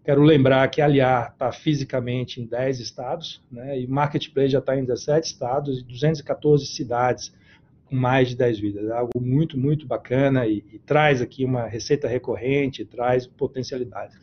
Quero 0.03 0.23
lembrar 0.23 0.67
que 0.69 0.81
a 0.81 0.85
Aliar 0.85 1.31
está 1.31 1.51
fisicamente 1.51 2.41
em 2.41 2.45
10 2.45 2.79
estados, 2.79 3.41
né, 3.51 3.79
e 3.79 3.87
Marketplace 3.87 4.49
já 4.49 4.59
está 4.59 4.75
em 4.75 4.83
17 4.83 5.27
estados 5.27 5.79
e 5.79 5.83
214 5.83 6.65
cidades 6.65 7.31
com 7.85 7.95
mais 7.95 8.29
de 8.29 8.35
10 8.35 8.59
vidas. 8.59 8.89
É 8.89 8.93
algo 8.93 9.21
muito, 9.21 9.59
muito 9.59 9.85
bacana 9.85 10.47
e, 10.47 10.63
e 10.73 10.79
traz 10.79 11.21
aqui 11.21 11.45
uma 11.45 11.67
receita 11.67 12.07
recorrente, 12.07 12.83
traz 12.83 13.27
potencialidade. 13.27 14.15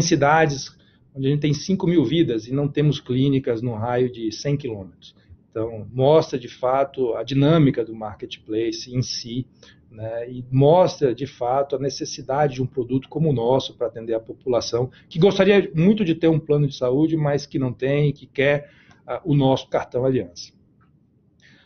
cidades 0.00 0.74
onde 1.14 1.28
a 1.28 1.30
gente 1.30 1.40
tem 1.40 1.52
5 1.52 1.86
mil 1.86 2.04
vidas 2.04 2.48
e 2.48 2.52
não 2.52 2.66
temos 2.66 2.98
clínicas 2.98 3.60
no 3.60 3.74
raio 3.74 4.10
de 4.10 4.32
100 4.32 4.56
quilômetros. 4.56 5.14
Então, 5.50 5.86
mostra 5.92 6.36
de 6.36 6.48
fato 6.48 7.14
a 7.14 7.22
dinâmica 7.22 7.84
do 7.84 7.94
marketplace 7.94 8.92
em 8.92 9.02
si, 9.02 9.46
né, 9.94 10.28
e 10.28 10.44
mostra 10.50 11.14
de 11.14 11.26
fato 11.26 11.76
a 11.76 11.78
necessidade 11.78 12.54
de 12.54 12.62
um 12.62 12.66
produto 12.66 13.08
como 13.08 13.30
o 13.30 13.32
nosso 13.32 13.76
para 13.76 13.86
atender 13.86 14.14
a 14.14 14.20
população 14.20 14.90
que 15.08 15.20
gostaria 15.20 15.70
muito 15.72 16.04
de 16.04 16.16
ter 16.16 16.26
um 16.26 16.38
plano 16.38 16.66
de 16.66 16.76
saúde, 16.76 17.16
mas 17.16 17.46
que 17.46 17.58
não 17.58 17.72
tem, 17.72 18.12
que 18.12 18.26
quer 18.26 18.70
uh, 19.06 19.20
o 19.24 19.34
nosso 19.34 19.68
cartão 19.68 20.04
Aliança. 20.04 20.52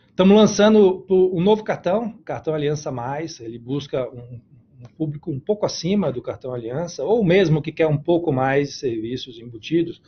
Estamos 0.09 0.35
lançando 0.35 1.05
um 1.09 1.41
novo 1.41 1.63
cartão, 1.63 2.13
cartão 2.25 2.53
Aliança 2.53 2.91
Mais. 2.91 3.39
Ele 3.39 3.57
busca 3.57 4.07
um, 4.09 4.39
um 4.79 4.89
público 4.97 5.31
um 5.31 5.39
pouco 5.39 5.65
acima 5.65 6.11
do 6.11 6.21
cartão 6.21 6.53
Aliança, 6.53 7.03
ou 7.03 7.23
mesmo 7.23 7.61
que 7.61 7.71
quer 7.71 7.87
um 7.87 7.97
pouco 7.97 8.31
mais 8.31 8.75
serviços 8.75 9.39
embutidos, 9.39 10.01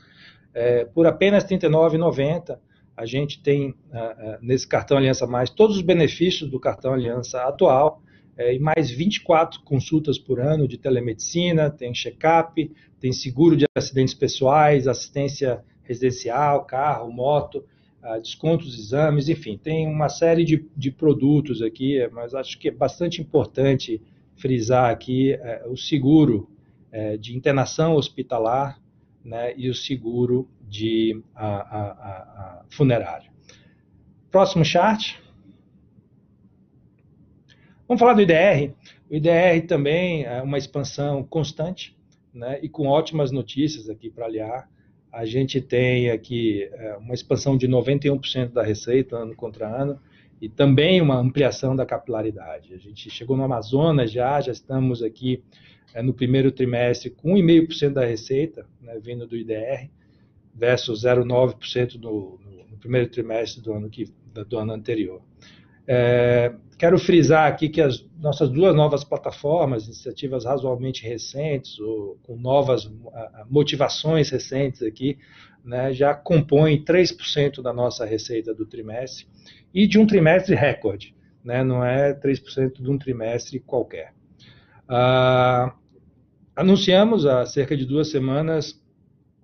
é, 0.54 0.86
por 0.86 1.08
apenas 1.08 1.44
R$ 1.46 1.58
39,90 1.58 2.60
a 2.96 3.06
gente 3.06 3.42
tem 3.42 3.70
uh, 3.70 4.38
nesse 4.42 4.68
cartão 4.68 4.98
Aliança 4.98 5.26
Mais 5.26 5.50
todos 5.50 5.78
os 5.78 5.82
benefícios 5.82 6.52
do 6.52 6.60
cartão 6.60 6.94
Aliança 6.94 7.42
atual 7.44 8.04
é, 8.42 8.56
e 8.56 8.60
mais 8.60 8.90
24 8.90 9.62
consultas 9.62 10.18
por 10.18 10.40
ano 10.40 10.68
de 10.68 10.76
telemedicina, 10.76 11.70
tem 11.70 11.94
check-up, 11.94 12.72
tem 13.00 13.12
seguro 13.12 13.56
de 13.56 13.66
acidentes 13.76 14.16
pessoais, 14.16 14.88
assistência 14.88 15.64
residencial, 15.84 16.66
carro, 16.66 17.12
moto, 17.12 17.64
uh, 18.04 18.20
descontos, 18.20 18.78
exames, 18.78 19.30
enfim, 19.30 19.60
tem 19.62 19.88
uma 19.88 20.10
série 20.10 20.44
de, 20.44 20.66
de 20.76 20.90
produtos 20.90 21.62
aqui, 21.62 22.00
mas 22.12 22.34
acho 22.34 22.58
que 22.58 22.70
é 22.70 22.72
bastante 22.72 23.22
importante 23.22 24.02
frisar 24.36 24.90
aqui 24.90 25.34
é, 25.34 25.64
o 25.68 25.78
seguro 25.78 26.50
é, 26.92 27.18
de 27.18 27.38
internação 27.38 27.94
hospitalar 27.94 28.80
né, 29.24 29.54
e 29.56 29.70
o 29.70 29.76
seguro 29.76 30.50
de 30.68 31.22
funerário. 32.70 33.30
Próximo 34.32 34.66
chart. 34.66 35.16
Vamos 37.92 38.00
falar 38.00 38.14
do 38.14 38.22
IDR. 38.22 38.74
O 39.10 39.16
IDR 39.16 39.68
também 39.68 40.24
é 40.24 40.42
uma 40.42 40.58
expansão 40.58 41.26
constante 41.26 41.94
né, 42.34 42.58
e 42.64 42.70
com 42.70 42.88
ótimas 42.88 43.34
notícias 43.34 43.90
aqui 43.90 44.10
para 44.10 44.28
aliar. 44.28 44.70
A 45.12 45.26
gente 45.26 45.60
tem 45.60 46.10
aqui 46.10 46.70
é, 46.72 46.96
uma 46.96 47.14
expansão 47.14 47.58
de 47.58 47.68
91% 47.68 48.54
da 48.54 48.64
receita 48.64 49.18
ano 49.18 49.36
contra 49.36 49.68
ano 49.68 50.00
e 50.40 50.48
também 50.48 51.02
uma 51.02 51.18
ampliação 51.18 51.76
da 51.76 51.86
capilaridade. 51.86 52.74
A 52.74 52.78
gente 52.78 53.10
chegou 53.10 53.36
no 53.36 53.44
Amazonas 53.44 54.10
já, 54.10 54.40
já 54.40 54.54
estamos 54.54 55.04
aqui 55.04 55.44
é, 55.94 56.02
no 56.02 56.14
primeiro 56.14 56.50
trimestre 56.50 57.10
com 57.10 57.34
1,5% 57.34 57.92
da 57.92 58.06
receita 58.06 58.66
né, 58.82 58.98
vindo 59.04 59.28
do 59.28 59.36
IDR 59.36 59.90
versus 60.56 61.04
0,9% 61.04 61.96
no, 61.96 62.40
no, 62.70 62.78
primeiro 62.78 63.10
trimestre 63.10 63.62
do 63.62 63.74
ano, 63.74 63.90
que, 63.90 64.06
do 64.48 64.58
ano 64.58 64.72
anterior. 64.72 65.22
É, 65.88 66.54
quero 66.78 66.98
frisar 66.98 67.48
aqui 67.48 67.70
que 67.70 67.82
as 67.82 68.06
nossas 68.20 68.50
duas 68.50 68.76
novas 68.76 69.04
plataformas, 69.04 69.86
iniciativas 69.86 70.46
razoavelmente 70.46 71.04
recentes, 71.04 71.80
ou 71.80 72.18
com 72.24 72.36
novas 72.36 72.92
motivações 73.50 74.30
recentes 74.30 74.82
aqui, 74.82 75.18
né, 75.64 75.94
já 75.94 76.14
compõem 76.14 76.84
3% 76.84 77.62
da 77.62 77.72
nossa 77.72 78.06
receita 78.06 78.54
do 78.54 78.66
trimestre 78.66 79.28
e 79.74 79.88
de 79.88 80.00
um 80.00 80.08
trimestre 80.08 80.56
recorde, 80.56 81.16
né, 81.44 81.64
não 81.64 81.86
é 81.86 82.14
3% 82.14 82.82
de 82.82 82.90
um 82.90 82.98
trimestre 82.98 83.60
qualquer. 83.60 84.14
Ah, 84.88 85.76
anunciamos 86.56 87.26
há 87.26 87.46
cerca 87.46 87.78
de 87.78 87.86
duas 87.86 88.10
semanas 88.10 88.82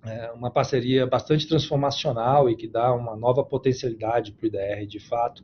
é 0.08 0.32
uma 0.32 0.50
parceria 0.50 1.06
bastante 1.06 1.48
transformacional 1.48 2.50
e 2.50 2.56
que 2.56 2.67
dá 2.67 2.94
uma 2.94 3.15
nova 3.15 3.44
potencialidade 3.44 4.32
para 4.32 4.46
o 4.46 4.48
IDR, 4.48 4.88
de 4.88 5.00
fato. 5.00 5.44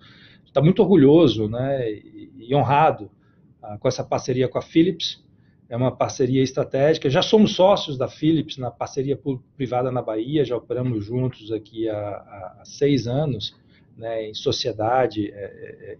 Está 0.53 0.61
muito 0.61 0.83
orgulhoso 0.83 1.49
né, 1.49 1.91
e, 1.91 2.53
honrado 2.53 3.09
ah, 3.59 3.75
com 3.79 3.87
essa 3.87 4.03
parceria 4.03 4.47
com 4.47 4.59
a 4.59 4.61
Philips. 4.61 5.25
É 5.67 5.75
uma 5.75 5.91
parceria 5.91 6.43
estratégica. 6.43 7.09
Já 7.09 7.23
somos 7.23 7.55
sócios 7.55 7.97
da 7.97 8.07
Philips 8.07 8.59
na 8.59 8.69
parceria 8.69 9.19
privada 9.57 9.91
na 9.91 9.99
Bahia, 9.99 10.45
já 10.45 10.55
operamos 10.55 11.03
juntos 11.03 11.51
aqui 11.51 11.89
há, 11.89 11.97
há 12.59 12.61
seis 12.65 13.07
anos, 13.07 13.55
né, 13.97 14.29
em 14.29 14.35
sociedade, 14.35 15.31
é, 15.31 15.43
é, 15.43 15.93
é 15.93 15.97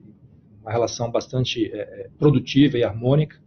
uma 0.62 0.72
relação 0.72 1.10
bastante 1.10 1.72
é, 1.74 1.80
é, 1.80 2.10
produtiva 2.20 2.78
e 2.78 2.84
harmônica. 2.84 3.42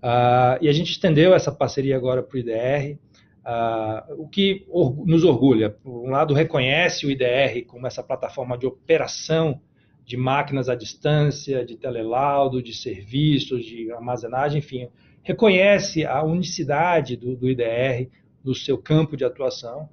Ah, 0.00 0.56
e 0.62 0.66
a 0.66 0.72
gente 0.72 0.92
estendeu 0.92 1.34
essa 1.34 1.52
parceria 1.52 1.94
agora 1.94 2.22
para 2.22 2.36
o 2.36 2.40
IDR. 2.40 2.98
Uh, 3.44 4.22
o 4.22 4.28
que 4.28 4.64
nos 5.04 5.24
orgulha. 5.24 5.68
Por 5.68 6.06
um 6.06 6.10
lado, 6.10 6.32
reconhece 6.32 7.04
o 7.04 7.10
IDR 7.10 7.66
como 7.66 7.88
essa 7.88 8.00
plataforma 8.00 8.56
de 8.56 8.66
operação 8.66 9.60
de 10.04 10.16
máquinas 10.16 10.68
à 10.68 10.74
distância, 10.74 11.64
de 11.64 11.76
telelaudo, 11.76 12.62
de 12.62 12.74
serviços, 12.74 13.64
de 13.64 13.90
armazenagem, 13.92 14.58
enfim, 14.58 14.88
reconhece 15.22 16.04
a 16.04 16.22
unicidade 16.22 17.16
do, 17.16 17.36
do 17.36 17.48
IDR 17.48 18.08
no 18.44 18.54
seu 18.54 18.76
campo 18.76 19.16
de 19.16 19.24
atuação, 19.24 19.88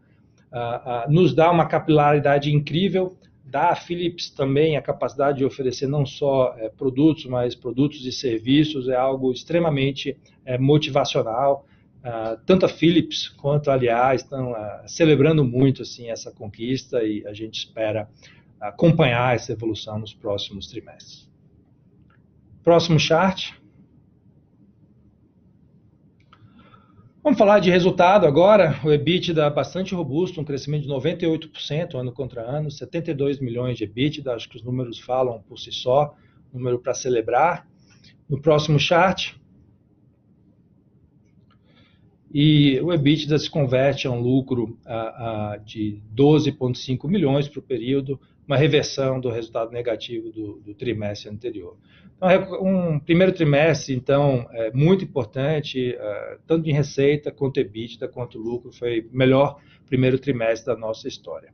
uh, 0.51 1.07
uh, 1.07 1.11
nos 1.11 1.33
dá 1.33 1.51
uma 1.51 1.67
capilaridade 1.67 2.51
incrível, 2.51 3.15
dá 3.45 3.69
a 3.69 3.75
Philips 3.75 4.29
também 4.29 4.75
a 4.75 4.81
capacidade 4.81 5.39
de 5.39 5.45
oferecer 5.45 5.87
não 5.87 6.05
só 6.05 6.55
é, 6.57 6.69
produtos, 6.69 7.25
mas 7.25 7.55
produtos 7.55 8.05
e 8.05 8.11
serviços, 8.11 8.87
é 8.87 8.95
algo 8.95 9.31
extremamente 9.31 10.17
é, 10.45 10.57
motivacional, 10.57 11.65
Uh, 11.99 12.39
tanto 12.45 12.65
a 12.65 12.69
Philips 12.69 13.27
quanto 13.27 13.69
a 13.69 13.73
Aliá 13.73 14.15
estão 14.15 14.55
celebrando 14.87 15.43
muito 15.43 15.81
assim 15.81 16.09
essa 16.09 16.31
conquista 16.31 17.03
e 17.03 17.27
a 17.27 17.33
gente 17.33 17.59
espera 17.59 18.07
acompanhar 18.59 19.35
essa 19.35 19.51
evolução 19.53 19.99
nos 19.99 20.13
próximos 20.13 20.67
trimestres. 20.67 21.29
Próximo 22.63 22.99
chart. 22.99 23.53
Vamos 27.23 27.37
falar 27.37 27.59
de 27.59 27.69
resultado 27.69 28.25
agora. 28.25 28.79
O 28.83 28.91
EBITDA 28.91 29.49
bastante 29.49 29.93
robusto, 29.93 30.41
um 30.41 30.43
crescimento 30.43 30.83
de 30.83 30.89
98% 30.89 31.95
ano 31.95 32.11
contra 32.11 32.41
ano, 32.41 32.71
72 32.71 33.39
milhões 33.39 33.77
de 33.77 33.83
EBITDA, 33.83 34.33
acho 34.33 34.49
que 34.49 34.57
os 34.57 34.63
números 34.63 34.99
falam 34.99 35.41
por 35.43 35.59
si 35.59 35.71
só, 35.71 36.15
número 36.51 36.79
para 36.79 36.93
celebrar. 36.93 37.67
No 38.27 38.41
próximo 38.41 38.79
chart, 38.79 39.33
e 42.31 42.79
o 42.81 42.93
EBITDA 42.93 43.39
se 43.39 43.49
converte 43.49 44.07
a 44.07 44.11
um 44.11 44.21
lucro 44.21 44.77
de 45.65 45.99
12,5 46.15 47.07
milhões 47.07 47.47
para 47.47 47.59
o 47.59 47.63
período, 47.63 48.19
uma 48.49 48.57
reversão 48.57 49.19
do 49.19 49.29
resultado 49.29 49.71
negativo 49.71 50.31
do, 50.31 50.59
do 50.61 50.73
trimestre 50.73 51.29
anterior. 51.29 51.77
Então, 52.15 52.63
um 52.63 52.99
primeiro 52.99 53.31
trimestre, 53.31 53.93
então, 53.93 54.49
é 54.51 54.71
muito 54.73 55.05
importante, 55.05 55.95
é, 55.95 56.37
tanto 56.47 56.67
em 56.67 56.73
receita, 56.73 57.31
quanto 57.31 57.59
EBITDA, 57.59 58.07
quanto 58.07 58.39
lucro, 58.39 58.71
foi 58.71 59.01
o 59.01 59.15
melhor 59.15 59.61
primeiro 59.85 60.17
trimestre 60.17 60.73
da 60.73 60.75
nossa 60.75 61.07
história. 61.07 61.53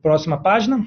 Próxima 0.00 0.42
página. 0.42 0.86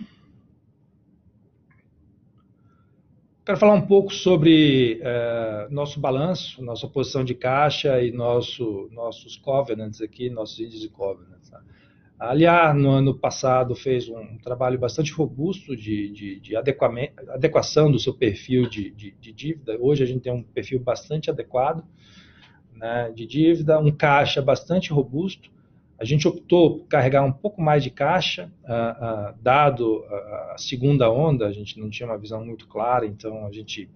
Quero 3.45 3.59
falar 3.59 3.73
um 3.73 3.85
pouco 3.85 4.11
sobre 4.11 5.01
uh, 5.01 5.71
nosso 5.71 5.99
balanço, 5.99 6.63
nossa 6.63 6.87
posição 6.87 7.23
de 7.23 7.35
caixa 7.35 8.01
e 8.01 8.11
nosso, 8.11 8.89
nossos 8.91 9.35
covenants 9.35 10.01
aqui, 10.01 10.29
nossos 10.29 10.59
índices 10.59 10.81
de 10.81 10.89
covenants. 10.89 11.42
Aliás, 12.25 12.73
no 12.73 12.89
ano 12.89 13.13
passado 13.13 13.75
fez 13.75 14.07
um 14.07 14.37
trabalho 14.37 14.79
bastante 14.79 15.11
robusto 15.11 15.75
de, 15.75 16.09
de, 16.09 16.39
de 16.39 16.55
adequação 16.55 17.91
do 17.91 17.99
seu 17.99 18.13
perfil 18.13 18.69
de, 18.69 18.91
de, 18.91 19.33
dívida. 19.33 19.77
Hoje 19.77 20.03
a 20.03 20.05
gente 20.05 20.21
tem 20.21 20.31
um 20.31 20.41
perfil 20.41 20.79
bastante 20.79 21.29
adequado 21.29 21.83
né, 22.73 23.11
de 23.13 23.27
dívida, 23.27 23.77
um 23.77 23.91
caixa 23.91 24.41
bastante 24.41 24.93
robusto, 24.93 25.51
a 25.99 26.05
gente 26.05 26.25
optou 26.25 26.79
por 26.79 26.87
carregar 26.87 27.23
um 27.23 27.31
pouco 27.31 27.61
mais 27.61 27.83
de 27.83 27.89
caixa, 27.89 28.49
uh, 28.63 29.31
uh, 29.31 29.35
dado 29.41 30.05
a 30.51 30.55
segunda 30.57 31.11
onda, 31.11 31.45
a 31.45 31.51
gente 31.51 31.77
não 31.77 31.89
tinha 31.89 32.07
uma 32.07 32.17
visão 32.17 32.43
muito 32.45 32.69
clara, 32.69 33.05
então 33.05 33.45
a 33.45 33.51
gente 33.51 33.89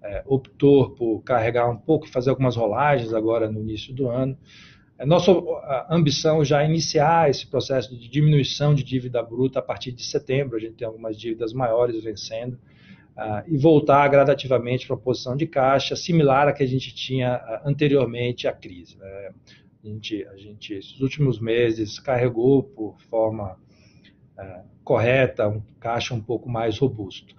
uh, 0.00 0.32
optou 0.32 0.90
por 0.90 1.22
carregar 1.22 1.68
um 1.68 1.76
pouco 1.76 2.06
e 2.06 2.08
fazer 2.08 2.30
algumas 2.30 2.54
rolagens 2.54 3.12
agora 3.12 3.50
no 3.50 3.60
início 3.60 3.92
do 3.92 4.08
ano. 4.08 4.38
É 4.98 5.04
nossa 5.04 5.32
ambição 5.90 6.44
já 6.44 6.62
é 6.62 6.66
iniciar 6.66 7.28
esse 7.28 7.46
processo 7.46 7.96
de 7.96 8.08
diminuição 8.08 8.74
de 8.74 8.84
dívida 8.84 9.22
bruta 9.22 9.58
a 9.58 9.62
partir 9.62 9.90
de 9.92 10.04
setembro, 10.04 10.56
a 10.56 10.60
gente 10.60 10.74
tem 10.74 10.86
algumas 10.86 11.16
dívidas 11.16 11.52
maiores 11.52 12.02
vencendo, 12.02 12.58
Uh, 13.16 13.46
e 13.46 13.56
voltar 13.56 14.08
gradativamente 14.08 14.88
para 14.88 14.96
uma 14.96 15.00
posição 15.00 15.36
de 15.36 15.46
caixa 15.46 15.94
similar 15.94 16.48
à 16.48 16.52
que 16.52 16.64
a 16.64 16.66
gente 16.66 16.92
tinha 16.92 17.36
uh, 17.36 17.68
anteriormente 17.68 18.48
à 18.48 18.52
crise. 18.52 18.98
Né? 18.98 19.30
A 19.84 19.86
gente, 19.86 20.26
a 20.26 20.36
gente, 20.36 20.74
esses 20.74 21.00
últimos 21.00 21.38
meses, 21.38 22.00
carregou 22.00 22.64
por 22.64 23.00
forma 23.08 23.56
é, 24.36 24.62
correta 24.82 25.48
um 25.48 25.62
caixa 25.78 26.12
um 26.12 26.20
pouco 26.20 26.48
mais 26.48 26.78
robusto. 26.78 27.34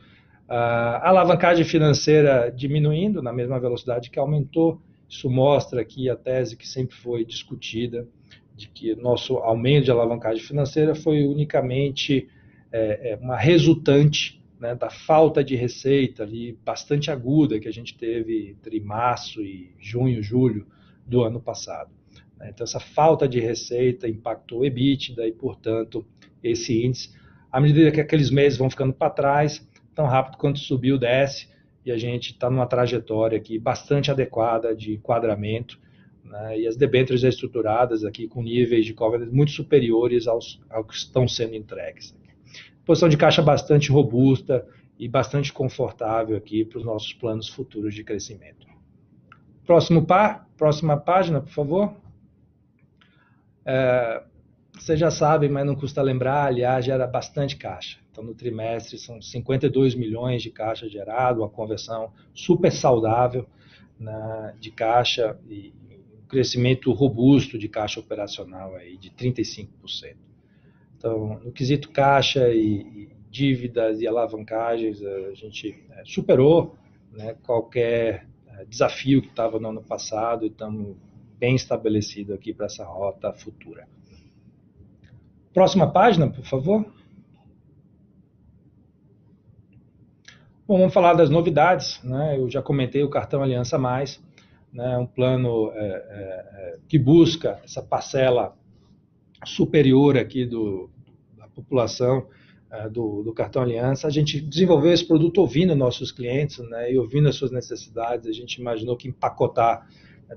a 0.48 1.10
alavancagem 1.10 1.66
financeira 1.66 2.50
diminuindo 2.50 3.22
na 3.22 3.34
mesma 3.34 3.60
velocidade 3.60 4.10
que 4.10 4.18
aumentou, 4.18 4.82
Isso 5.16 5.30
mostra 5.30 5.80
aqui 5.80 6.10
a 6.10 6.16
tese 6.16 6.58
que 6.58 6.68
sempre 6.68 6.94
foi 6.94 7.24
discutida, 7.24 8.06
de 8.54 8.68
que 8.68 8.94
nosso 8.96 9.38
aumento 9.38 9.86
de 9.86 9.92
alavancagem 9.92 10.44
financeira 10.44 10.94
foi 10.94 11.24
unicamente 11.26 12.28
é, 12.70 13.12
é, 13.12 13.16
uma 13.16 13.38
resultante 13.38 14.44
né, 14.60 14.76
da 14.76 14.90
falta 14.90 15.42
de 15.42 15.56
receita 15.56 16.24
ali 16.24 16.60
bastante 16.66 17.10
aguda 17.10 17.60
que 17.62 17.68
a 17.68 17.72
gente 17.72 17.98
teve 17.98 18.50
entre 18.50 18.82
março 18.82 19.42
e 19.42 19.74
junho, 19.80 20.22
julho 20.22 20.68
do 21.06 21.24
ano 21.24 21.40
passado. 21.40 21.92
Né. 22.38 22.50
Então, 22.54 22.66
essa 22.66 22.82
falta 22.82 23.26
de 23.26 23.40
receita 23.40 24.10
impactou 24.10 24.60
o 24.60 24.66
EBITDA 24.66 25.28
e, 25.28 25.32
portanto, 25.32 26.06
esse 26.44 26.86
índice, 26.86 27.14
à 27.50 27.62
medida 27.62 27.90
que 27.90 28.02
aqueles 28.02 28.30
meses 28.30 28.58
vão 28.58 28.70
ficando 28.70 28.94
para 28.94 29.10
trás, 29.10 29.66
tão 29.94 30.08
rápido 30.08 30.38
quanto 30.38 30.60
subiu, 30.60 30.98
desce, 30.98 31.48
e 31.86 31.92
a 31.92 31.98
gente 31.98 32.32
está 32.32 32.50
numa 32.50 32.66
trajetória 32.66 33.38
aqui 33.38 33.60
bastante 33.60 34.10
adequada 34.10 34.76
de 34.76 34.94
enquadramento, 34.94 35.80
né, 36.24 36.60
e 36.60 36.68
as 36.68 36.76
debêntures 36.76 37.24
estruturadas 37.24 38.04
aqui 38.04 38.28
com 38.28 38.42
níveis 38.42 38.86
de 38.86 38.94
covenant 38.94 39.32
muito 39.32 39.52
superiores 39.52 40.28
aos, 40.28 40.60
aos 40.70 40.88
que 40.88 40.94
estão 40.96 41.28
sendo 41.28 41.56
entregues. 41.56 42.18
Posição 42.84 43.08
de 43.08 43.18
caixa 43.18 43.42
bastante 43.42 43.92
robusta 43.92 44.68
e 44.98 45.08
bastante 45.08 45.54
confortável 45.54 46.36
aqui 46.36 46.66
para 46.66 46.80
os 46.80 46.86
nossos 46.86 47.14
planos 47.14 47.48
futuros 47.48 47.94
de 47.94 48.04
crescimento. 48.04 48.66
Próximo 49.66 50.06
par, 50.06 50.48
próxima 50.58 50.98
página, 50.98 51.42
por 51.42 51.52
favor. 51.52 51.96
É, 53.66 54.24
vocês 54.78 55.00
já 55.00 55.10
sabem, 55.10 55.50
mas 55.50 55.66
não 55.66 55.76
custa 55.76 56.02
lembrar, 56.02 56.46
aliás, 56.46 56.86
gera 56.86 57.08
bastante 57.08 57.56
caixa. 57.56 57.98
Então, 58.12 58.24
no 58.24 58.34
trimestre, 58.34 58.98
são 58.98 59.22
52 59.22 59.96
milhões 59.96 60.42
de 60.42 60.50
caixa 60.50 60.88
gerado, 60.88 61.42
uma 61.42 61.50
conversão 61.50 62.12
super 62.34 62.72
saudável 62.72 63.48
né, 64.00 64.56
de 64.60 64.72
caixa 64.72 65.38
e 65.50 65.74
um 66.24 66.28
crescimento 66.28 66.92
robusto 66.92 67.58
de 67.58 67.68
caixa 67.68 68.00
operacional 68.00 68.76
aí 68.76 68.98
de 68.98 69.10
35%. 69.10 70.16
Então, 70.98 71.40
no 71.44 71.52
quesito 71.52 71.92
caixa 71.92 72.50
e, 72.50 72.82
e 72.82 73.10
dívidas 73.30 74.00
e 74.00 74.08
alavancagens, 74.08 75.04
a 75.04 75.34
gente 75.34 75.84
é, 75.92 76.04
superou 76.06 76.76
né, 77.12 77.36
qualquer 77.44 78.28
é, 78.48 78.66
desafio 78.66 79.22
que 79.22 79.28
estava 79.28 79.60
no 79.60 79.70
ano 79.70 79.84
passado 79.84 80.46
e 80.46 80.48
estamos 80.48 80.96
bem 81.38 81.56
estabelecido 81.56 82.34
aqui 82.34 82.54
para 82.54 82.68
essa 82.68 82.86
rota 82.86 83.34
futura. 83.34 83.88
Próxima 85.56 85.90
página, 85.90 86.28
por 86.28 86.44
favor. 86.44 86.86
Bom, 90.68 90.80
vamos 90.80 90.94
falar 90.94 91.14
das 91.14 91.30
novidades. 91.30 92.04
Né? 92.04 92.38
Eu 92.38 92.50
já 92.50 92.62
comentei 92.62 93.02
o 93.04 93.10
cartão 93.10 93.42
Aliança 93.42 93.78
Mais, 93.78 94.22
né? 94.74 94.98
um 94.98 95.06
plano 95.06 95.72
é, 95.72 95.78
é, 95.78 95.86
é, 95.88 96.78
que 96.90 97.00
busca 97.00 97.62
essa 97.64 97.82
parcela 97.82 98.54
superior 99.46 100.18
aqui 100.18 100.46
do, 100.46 100.90
da 101.38 101.48
população 101.48 102.28
é, 102.70 102.90
do, 102.90 103.24
do, 103.24 103.34
cartão 103.34 103.62
Aliança. 103.62 104.08
A 104.08 104.12
gente 104.12 104.42
desenvolveu 104.42 104.92
esse 104.92 105.08
produto 105.08 105.38
ouvindo 105.38 105.74
nossos 105.74 106.12
clientes 106.12 106.60
né? 106.70 106.92
e 106.92 106.98
ouvindo 106.98 107.30
as 107.30 107.36
suas 107.38 107.52
necessidades. 107.52 108.28
A 108.28 108.34
gente 108.34 108.56
imaginou 108.56 108.98
que 108.98 109.08
empacotar 109.08 109.88
né, 110.28 110.36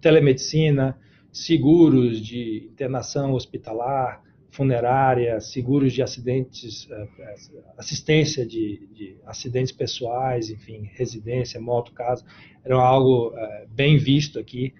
telemedicina, 0.00 0.98
seguros 1.30 2.20
de 2.20 2.68
internação 2.72 3.34
hospitalar, 3.34 4.26
funerária, 4.58 5.40
seguros 5.40 5.92
de 5.92 6.02
acidentes, 6.02 6.90
eh, 6.90 7.08
eh, 7.20 7.34
assistência 7.78 8.44
de, 8.44 8.88
de, 8.92 9.16
acidentes 9.24 9.70
pessoais, 9.70 10.50
enfim, 10.50 10.90
residência, 10.94 11.60
moto, 11.60 11.92
casa, 11.92 12.24
era 12.64 12.74
algo 12.74 13.32
eh, 13.36 13.66
bem 13.70 13.96
visto 13.96 14.36
aqui. 14.36 14.74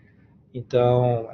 Então, 0.52 1.28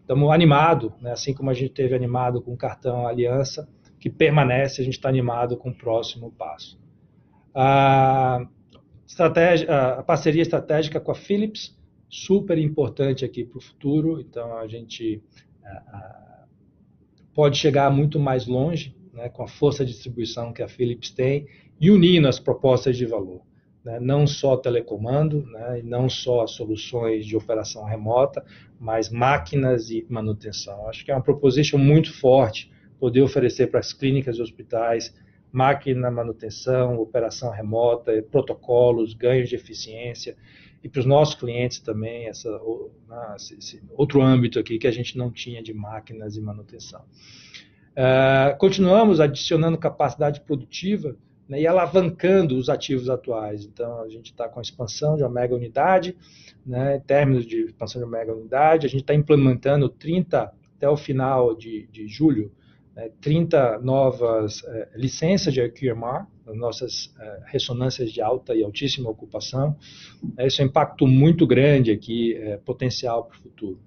estamos 0.00 0.30
animados, 0.30 0.92
né? 1.00 1.10
assim 1.10 1.34
como 1.34 1.50
a 1.50 1.54
gente 1.54 1.70
teve 1.70 1.92
animado 1.96 2.40
com 2.40 2.52
o 2.52 2.56
cartão 2.56 3.08
Aliança, 3.08 3.68
que 3.98 4.08
permanece, 4.08 4.80
a 4.80 4.84
gente 4.84 4.94
está 4.94 5.08
animado 5.08 5.56
com 5.56 5.70
o 5.70 5.74
próximo 5.74 6.30
passo. 6.30 6.78
A, 7.52 8.46
a 9.18 10.02
parceria 10.04 10.42
estratégica 10.42 11.00
com 11.00 11.10
a 11.10 11.14
Philips, 11.14 11.76
super 12.08 12.56
importante 12.56 13.24
aqui 13.24 13.44
para 13.44 13.58
o 13.58 13.60
futuro, 13.60 14.20
então 14.20 14.56
a 14.58 14.68
gente 14.68 15.20
pode 17.40 17.56
chegar 17.56 17.90
muito 17.90 18.20
mais 18.20 18.46
longe, 18.46 18.94
né, 19.14 19.30
com 19.30 19.42
a 19.42 19.48
força 19.48 19.82
de 19.82 19.92
distribuição 19.92 20.52
que 20.52 20.62
a 20.62 20.68
Philips 20.68 21.08
tem, 21.08 21.46
e 21.80 21.90
unindo 21.90 22.28
as 22.28 22.38
propostas 22.38 22.98
de 22.98 23.06
valor. 23.06 23.40
Né, 23.82 23.98
não 23.98 24.26
só 24.26 24.58
telecomando, 24.58 25.46
né, 25.46 25.80
não 25.82 26.06
só 26.06 26.46
soluções 26.46 27.24
de 27.24 27.34
operação 27.34 27.82
remota, 27.82 28.44
mas 28.78 29.08
máquinas 29.08 29.90
e 29.90 30.04
manutenção. 30.10 30.86
Acho 30.86 31.02
que 31.02 31.10
é 31.10 31.14
uma 31.14 31.22
proposição 31.22 31.78
muito 31.78 32.12
forte 32.12 32.70
poder 32.98 33.22
oferecer 33.22 33.68
para 33.68 33.80
as 33.80 33.94
clínicas 33.94 34.36
e 34.36 34.42
hospitais 34.42 35.14
máquina, 35.50 36.10
manutenção, 36.10 36.98
operação 36.98 37.50
remota, 37.50 38.12
protocolos, 38.30 39.14
ganhos 39.14 39.48
de 39.48 39.56
eficiência 39.56 40.36
e 40.82 40.88
para 40.88 41.00
os 41.00 41.06
nossos 41.06 41.34
clientes 41.34 41.80
também 41.80 42.26
essa, 42.26 42.50
né, 43.08 43.36
esse 43.36 43.82
outro 43.90 44.22
âmbito 44.22 44.58
aqui 44.58 44.78
que 44.78 44.86
a 44.86 44.90
gente 44.90 45.16
não 45.16 45.30
tinha 45.30 45.62
de 45.62 45.74
máquinas 45.74 46.36
e 46.36 46.40
manutenção. 46.40 47.02
Uh, 47.90 48.56
continuamos 48.58 49.20
adicionando 49.20 49.76
capacidade 49.76 50.40
produtiva 50.40 51.16
né, 51.48 51.60
e 51.60 51.66
alavancando 51.66 52.56
os 52.56 52.68
ativos 52.68 53.10
atuais. 53.10 53.64
Então, 53.64 54.02
a 54.02 54.08
gente 54.08 54.26
está 54.26 54.48
com 54.48 54.60
a 54.60 54.62
expansão 54.62 55.16
de 55.16 55.22
uma 55.22 55.28
mega 55.28 55.54
unidade, 55.54 56.16
né, 56.64 56.96
em 56.96 57.00
termos 57.00 57.44
de 57.44 57.64
expansão 57.64 58.00
de 58.00 58.06
uma 58.06 58.18
mega 58.18 58.32
unidade, 58.32 58.86
a 58.86 58.88
gente 58.88 59.00
está 59.00 59.14
implementando 59.14 59.88
30 59.88 60.52
até 60.76 60.88
o 60.88 60.96
final 60.96 61.54
de, 61.54 61.86
de 61.88 62.06
julho, 62.06 62.52
30 63.20 63.78
novas 63.78 64.62
eh, 64.64 64.88
licenças 64.94 65.54
de 65.54 65.68
QMR, 65.70 66.26
nossas 66.54 67.14
eh, 67.18 67.42
ressonâncias 67.46 68.12
de 68.12 68.20
alta 68.20 68.54
e 68.54 68.62
altíssima 68.62 69.08
ocupação. 69.08 69.76
É, 70.36 70.46
isso 70.46 70.60
é 70.60 70.64
um 70.64 70.68
impacto 70.68 71.06
muito 71.06 71.46
grande 71.46 71.90
aqui, 71.90 72.34
é, 72.34 72.56
potencial 72.58 73.24
para 73.24 73.38
o 73.38 73.42
futuro. 73.42 73.78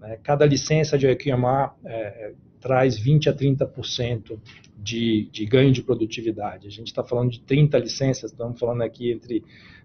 Né. 0.00 0.18
Cada 0.22 0.44
licença 0.46 0.98
de 0.98 1.14
QMR 1.14 1.70
é, 1.84 2.32
traz 2.60 2.98
20 2.98 3.28
a 3.28 3.34
30% 3.34 4.38
de, 4.76 5.28
de 5.30 5.44
ganho 5.46 5.72
de 5.72 5.82
produtividade. 5.82 6.66
A 6.66 6.70
gente 6.70 6.88
está 6.88 7.04
falando 7.04 7.30
de 7.30 7.40
30 7.40 7.78
licenças, 7.78 8.30
estamos 8.30 8.58
falando 8.58 8.82
aqui 8.82 9.12
entre 9.12 9.44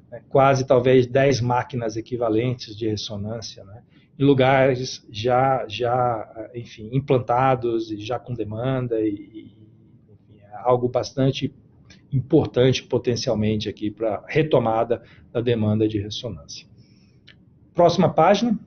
né, 0.10 0.22
quase 0.30 0.65
talvez 0.65 1.06
10 1.08 1.41
máquinas 1.41 1.96
equivalentes 1.96 2.76
de 2.76 2.88
ressonância, 2.88 3.63
né? 3.63 3.84
Em 4.22 4.24
lugares 4.24 5.04
já, 5.10 5.66
já 5.68 6.50
enfim, 6.54 6.92
implantados 6.94 7.92
e 7.92 7.98
já 7.98 8.20
com 8.20 8.36
demanda, 8.36 9.02
e, 9.02 9.10
e 9.10 9.58
enfim, 10.14 10.40
é 10.40 10.56
algo 10.58 10.88
bastante 10.88 11.52
importante 12.14 12.84
potencialmente 12.84 13.68
aqui 13.68 13.90
para 13.90 14.24
retomada 14.28 15.02
da 15.32 15.42
demanda 15.42 15.88
de 15.88 16.00
ressonância. 16.00 16.68
Próxima 17.74 18.14
página. 18.14 18.60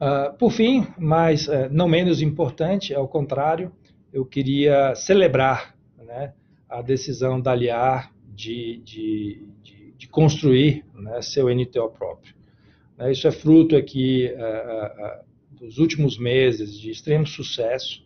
Uh, 0.00 0.32
por 0.38 0.50
fim, 0.50 0.86
mas 0.96 1.48
uh, 1.48 1.68
não 1.70 1.88
menos 1.88 2.22
importante, 2.22 2.94
ao 2.94 3.08
contrário, 3.08 3.72
eu 4.10 4.24
queria 4.24 4.94
celebrar 4.94 5.76
né, 5.98 6.32
a 6.68 6.80
decisão 6.80 7.38
da 7.40 7.50
Aliar 7.50 8.14
de, 8.26 8.80
de, 8.84 9.48
de, 9.60 9.92
de 9.98 10.08
construir 10.08 10.86
né, 10.94 11.20
seu 11.20 11.52
NTO 11.52 11.90
próprio. 11.90 12.37
Né, 12.98 13.12
isso 13.12 13.28
é 13.28 13.30
fruto 13.30 13.76
aqui 13.76 14.28
uh, 14.34 15.22
uh, 15.22 15.58
dos 15.64 15.78
últimos 15.78 16.18
meses 16.18 16.76
de 16.76 16.90
extremo 16.90 17.26
sucesso 17.26 18.04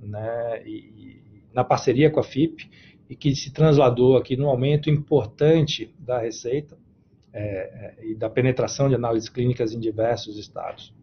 né, 0.00 0.62
e, 0.66 1.22
na 1.54 1.62
parceria 1.62 2.10
com 2.10 2.18
a 2.18 2.24
FIP 2.24 2.68
e 3.08 3.14
que 3.14 3.34
se 3.36 3.52
transladou 3.52 4.16
aqui 4.16 4.36
no 4.36 4.48
aumento 4.48 4.90
importante 4.90 5.94
da 5.98 6.18
receita 6.18 6.76
é, 7.32 7.40
é, 7.40 8.06
e 8.06 8.14
da 8.14 8.28
penetração 8.28 8.88
de 8.88 8.94
análises 8.94 9.28
clínicas 9.28 9.72
em 9.72 9.80
diversos 9.80 10.36
estados. 10.38 10.94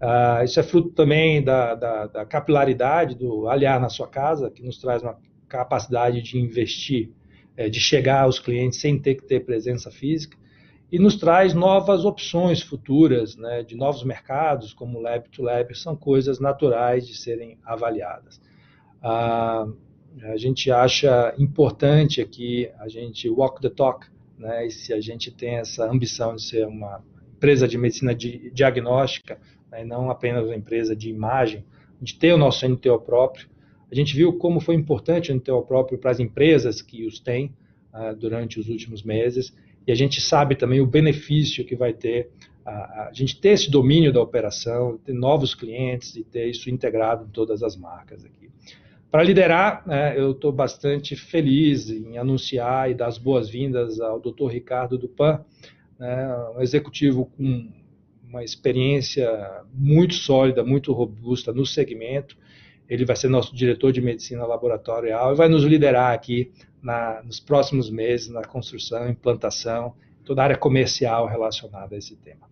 Uh, 0.00 0.44
isso 0.44 0.60
é 0.60 0.62
fruto 0.62 0.90
também 0.90 1.42
da, 1.42 1.74
da, 1.74 2.06
da, 2.06 2.24
capilaridade 2.24 3.16
do 3.16 3.48
Aliar 3.48 3.80
na 3.80 3.88
sua 3.88 4.06
casa, 4.06 4.48
que 4.50 4.62
nos 4.62 4.78
traz 4.78 5.02
uma 5.02 5.18
capacidade 5.48 6.22
de 6.22 6.38
investir, 6.38 7.10
é, 7.56 7.68
de 7.68 7.80
chegar 7.80 8.22
aos 8.22 8.38
clientes 8.38 8.80
sem 8.80 8.98
ter 8.98 9.16
que 9.16 9.26
ter 9.26 9.40
presença 9.40 9.90
física 9.90 10.38
e 10.90 10.98
nos 10.98 11.16
traz 11.16 11.52
novas 11.52 12.04
opções 12.04 12.62
futuras, 12.62 13.36
né, 13.36 13.62
de 13.62 13.76
novos 13.76 14.02
mercados, 14.02 14.72
como 14.72 15.00
Lab 15.00 15.28
to 15.28 15.42
Lab, 15.42 15.76
são 15.76 15.94
coisas 15.94 16.40
naturais 16.40 17.06
de 17.06 17.16
serem 17.16 17.58
avaliadas. 17.64 18.40
Ah, 19.02 19.66
a 20.22 20.36
gente 20.36 20.70
acha 20.70 21.34
importante 21.38 22.20
aqui 22.20 22.70
a 22.78 22.88
gente 22.88 23.28
walk 23.28 23.60
the 23.60 23.68
talk, 23.68 24.06
né, 24.38 24.66
e 24.66 24.70
se 24.70 24.92
a 24.92 25.00
gente 25.00 25.30
tem 25.30 25.56
essa 25.56 25.84
ambição 25.84 26.34
de 26.34 26.42
ser 26.42 26.66
uma 26.66 27.02
empresa 27.36 27.68
de 27.68 27.76
medicina 27.76 28.14
di 28.14 28.50
diagnóstica, 28.52 29.38
né, 29.70 29.84
não 29.84 30.10
apenas 30.10 30.46
uma 30.46 30.56
empresa 30.56 30.96
de 30.96 31.10
imagem, 31.10 31.64
de 32.00 32.14
ter 32.14 32.32
o 32.32 32.38
nosso 32.38 32.66
NTO 32.66 32.98
próprio, 33.00 33.48
a 33.90 33.94
gente 33.94 34.14
viu 34.14 34.34
como 34.38 34.60
foi 34.60 34.74
importante 34.74 35.32
o 35.32 35.34
NTO 35.34 35.62
próprio 35.62 35.98
para 35.98 36.10
as 36.10 36.20
empresas 36.20 36.82
que 36.82 37.06
os 37.06 37.18
têm 37.20 37.54
uh, 37.92 38.14
durante 38.14 38.60
os 38.60 38.68
últimos 38.68 39.02
meses, 39.02 39.54
e 39.88 39.92
a 39.92 39.94
gente 39.94 40.20
sabe 40.20 40.54
também 40.54 40.82
o 40.82 40.86
benefício 40.86 41.64
que 41.64 41.74
vai 41.74 41.94
ter 41.94 42.28
a, 42.64 43.08
a 43.08 43.10
gente 43.14 43.40
ter 43.40 43.50
esse 43.50 43.70
domínio 43.70 44.12
da 44.12 44.20
operação, 44.20 44.98
ter 44.98 45.14
novos 45.14 45.54
clientes 45.54 46.14
e 46.14 46.22
ter 46.22 46.46
isso 46.46 46.68
integrado 46.68 47.24
em 47.24 47.30
todas 47.30 47.62
as 47.62 47.74
marcas 47.74 48.22
aqui. 48.22 48.50
Para 49.10 49.22
liderar, 49.22 49.82
né, 49.86 50.14
eu 50.20 50.32
estou 50.32 50.52
bastante 50.52 51.16
feliz 51.16 51.88
em 51.88 52.18
anunciar 52.18 52.90
e 52.90 52.94
dar 52.94 53.06
as 53.06 53.16
boas-vindas 53.16 53.98
ao 53.98 54.20
Dr. 54.20 54.48
Ricardo 54.50 54.98
Dupan, 54.98 55.42
né, 55.98 56.36
um 56.54 56.60
executivo 56.60 57.24
com 57.24 57.72
uma 58.28 58.44
experiência 58.44 59.26
muito 59.72 60.12
sólida, 60.12 60.62
muito 60.62 60.92
robusta 60.92 61.50
no 61.50 61.64
segmento. 61.64 62.36
Ele 62.88 63.04
vai 63.04 63.16
ser 63.16 63.28
nosso 63.28 63.54
diretor 63.54 63.92
de 63.92 64.00
medicina 64.00 64.46
laboratorial 64.46 65.32
e 65.32 65.36
vai 65.36 65.48
nos 65.48 65.64
liderar 65.64 66.12
aqui 66.12 66.50
na, 66.82 67.22
nos 67.22 67.38
próximos 67.38 67.90
meses 67.90 68.28
na 68.28 68.42
construção, 68.42 69.08
implantação, 69.08 69.94
toda 70.24 70.42
a 70.42 70.44
área 70.44 70.56
comercial 70.56 71.26
relacionada 71.26 71.94
a 71.94 71.98
esse 71.98 72.16
tema. 72.16 72.48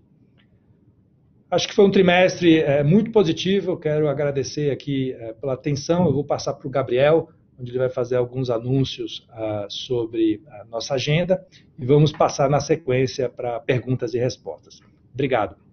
Acho 1.50 1.68
que 1.68 1.74
foi 1.74 1.84
um 1.84 1.90
trimestre 1.90 2.58
é, 2.58 2.82
muito 2.82 3.12
positivo. 3.12 3.72
Eu 3.72 3.76
quero 3.76 4.08
agradecer 4.08 4.70
aqui 4.70 5.12
é, 5.12 5.32
pela 5.32 5.54
atenção. 5.54 6.06
Eu 6.06 6.12
vou 6.12 6.24
passar 6.24 6.54
para 6.54 6.66
o 6.66 6.70
Gabriel, 6.70 7.28
onde 7.58 7.70
ele 7.70 7.78
vai 7.78 7.88
fazer 7.88 8.16
alguns 8.16 8.50
anúncios 8.50 9.26
uh, 9.30 9.70
sobre 9.70 10.42
a 10.48 10.64
nossa 10.64 10.94
agenda 10.94 11.44
e 11.78 11.86
vamos 11.86 12.12
passar 12.12 12.50
na 12.50 12.60
sequência 12.60 13.28
para 13.28 13.58
perguntas 13.60 14.12
e 14.12 14.18
respostas. 14.18 14.80
Obrigado. 15.14 15.65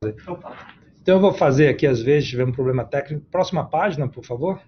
Então 0.00 1.16
eu 1.16 1.20
vou 1.20 1.32
fazer 1.32 1.66
aqui, 1.66 1.84
às 1.84 2.00
vezes, 2.00 2.28
tiver 2.28 2.46
um 2.46 2.52
problema 2.52 2.84
técnico. 2.84 3.26
Próxima 3.32 3.68
página, 3.68 4.06
por 4.06 4.24
favor. 4.24 4.62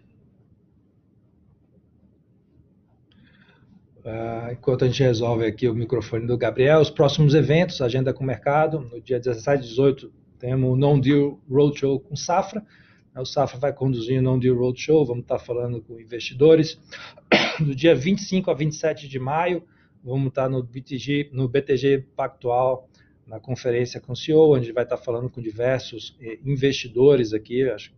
Uh, 3.99 4.51
enquanto 4.51 4.85
a 4.85 4.89
gente 4.89 5.05
resolve 5.05 5.47
aqui 5.47 5.69
o 5.69 5.75
microfone 5.75 6.27
do 6.27 6.37
Gabriel, 6.37 6.81
os 6.81 6.91
próximos 6.91 7.33
eventos, 7.35 7.81
agenda 7.81 8.13
com 8.13 8.25
o 8.25 8.27
mercado. 8.27 8.81
No 8.81 9.01
dia 9.01 9.21
17 9.21 9.63
e 9.63 9.69
18 9.69 10.13
temos 10.41 10.69
o 10.69 10.75
Non-Deal 10.75 11.39
Roadshow 11.49 12.01
com 12.01 12.17
Safra. 12.17 12.67
O 13.15 13.25
Safra 13.25 13.57
vai 13.61 13.73
conduzir 13.73 14.19
o 14.19 14.23
Non-Deal 14.23 14.57
Roadshow, 14.57 15.07
vamos 15.07 15.23
estar 15.23 15.39
falando 15.39 15.81
com 15.81 16.01
investidores. 16.01 16.77
Do 17.61 17.73
dia 17.73 17.95
25 17.95 18.51
a 18.51 18.55
27 18.55 19.07
de 19.07 19.19
maio, 19.21 19.63
vamos 20.03 20.29
estar 20.29 20.49
no 20.49 20.61
BTG, 20.61 21.31
no 21.33 21.47
BTG 21.47 22.07
Pactual 22.17 22.90
na 23.31 23.39
conferência 23.39 24.01
com 24.01 24.13
o 24.13 24.17
CEO, 24.17 24.57
onde 24.57 24.73
vai 24.73 24.83
estar 24.83 24.97
falando 24.97 25.31
com 25.31 25.41
diversos 25.41 26.17
eh, 26.21 26.41
investidores 26.45 27.33
aqui, 27.33 27.63
acho 27.71 27.91
que 27.91 27.97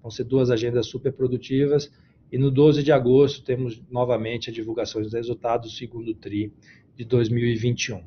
vão 0.00 0.10
ser 0.10 0.24
duas 0.24 0.50
agendas 0.50 0.86
super 0.86 1.12
produtivas, 1.12 1.92
e 2.32 2.38
no 2.38 2.50
12 2.50 2.82
de 2.82 2.90
agosto 2.90 3.44
temos 3.44 3.82
novamente 3.90 4.48
a 4.48 4.52
divulgação 4.52 5.02
dos 5.02 5.12
resultados 5.12 5.70
do 5.70 5.76
segundo 5.76 6.14
TRI 6.14 6.50
de 6.96 7.04
2021. 7.04 8.02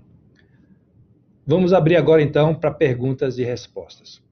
Vamos 1.45 1.71
abrir 1.71 1.97
agora 1.97 2.23
então 2.23 2.56
para 2.56 2.71
perguntas 2.71 3.38
e 3.38 3.43
respostas. 3.43 4.25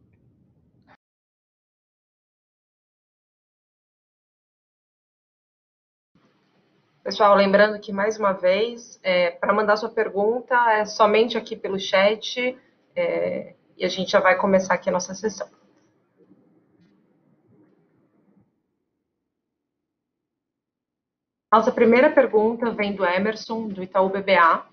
Pessoal, 7.03 7.35
lembrando 7.35 7.77
que, 7.81 7.91
mais 7.91 8.17
uma 8.17 8.31
vez, 8.31 8.97
é, 9.03 9.31
para 9.31 9.53
mandar 9.53 9.75
sua 9.75 9.89
pergunta 9.89 10.55
é 10.71 10.85
somente 10.85 11.37
aqui 11.37 11.53
pelo 11.53 11.77
chat 11.77 12.57
é, 12.95 13.55
e 13.77 13.83
a 13.83 13.89
gente 13.89 14.09
já 14.09 14.21
vai 14.21 14.37
começar 14.37 14.73
aqui 14.73 14.87
a 14.87 14.93
nossa 14.93 15.13
sessão. 15.13 15.49
Nossa 21.51 21.73
primeira 21.73 22.09
pergunta 22.09 22.71
vem 22.71 22.95
do 22.95 23.03
Emerson, 23.03 23.67
do 23.67 23.83
Itaú 23.83 24.07
BBA, 24.07 24.65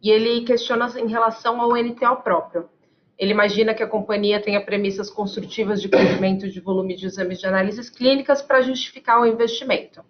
e 0.00 0.10
ele 0.10 0.44
questiona 0.44 0.88
em 0.96 1.08
relação 1.08 1.60
ao 1.60 1.74
NTO 1.74 2.22
próprio. 2.22 2.70
Ele 3.18 3.32
imagina 3.32 3.74
que 3.74 3.82
a 3.82 3.88
companhia 3.88 4.40
tenha 4.40 4.64
premissas 4.64 5.10
construtivas 5.10 5.82
de 5.82 5.88
crescimento 5.88 6.48
de 6.48 6.60
volume 6.60 6.94
de 6.94 7.06
exames 7.06 7.40
de 7.40 7.46
análises 7.48 7.90
clínicas 7.90 8.40
para 8.40 8.62
justificar 8.62 9.20
o 9.20 9.26
investimento. 9.26 10.04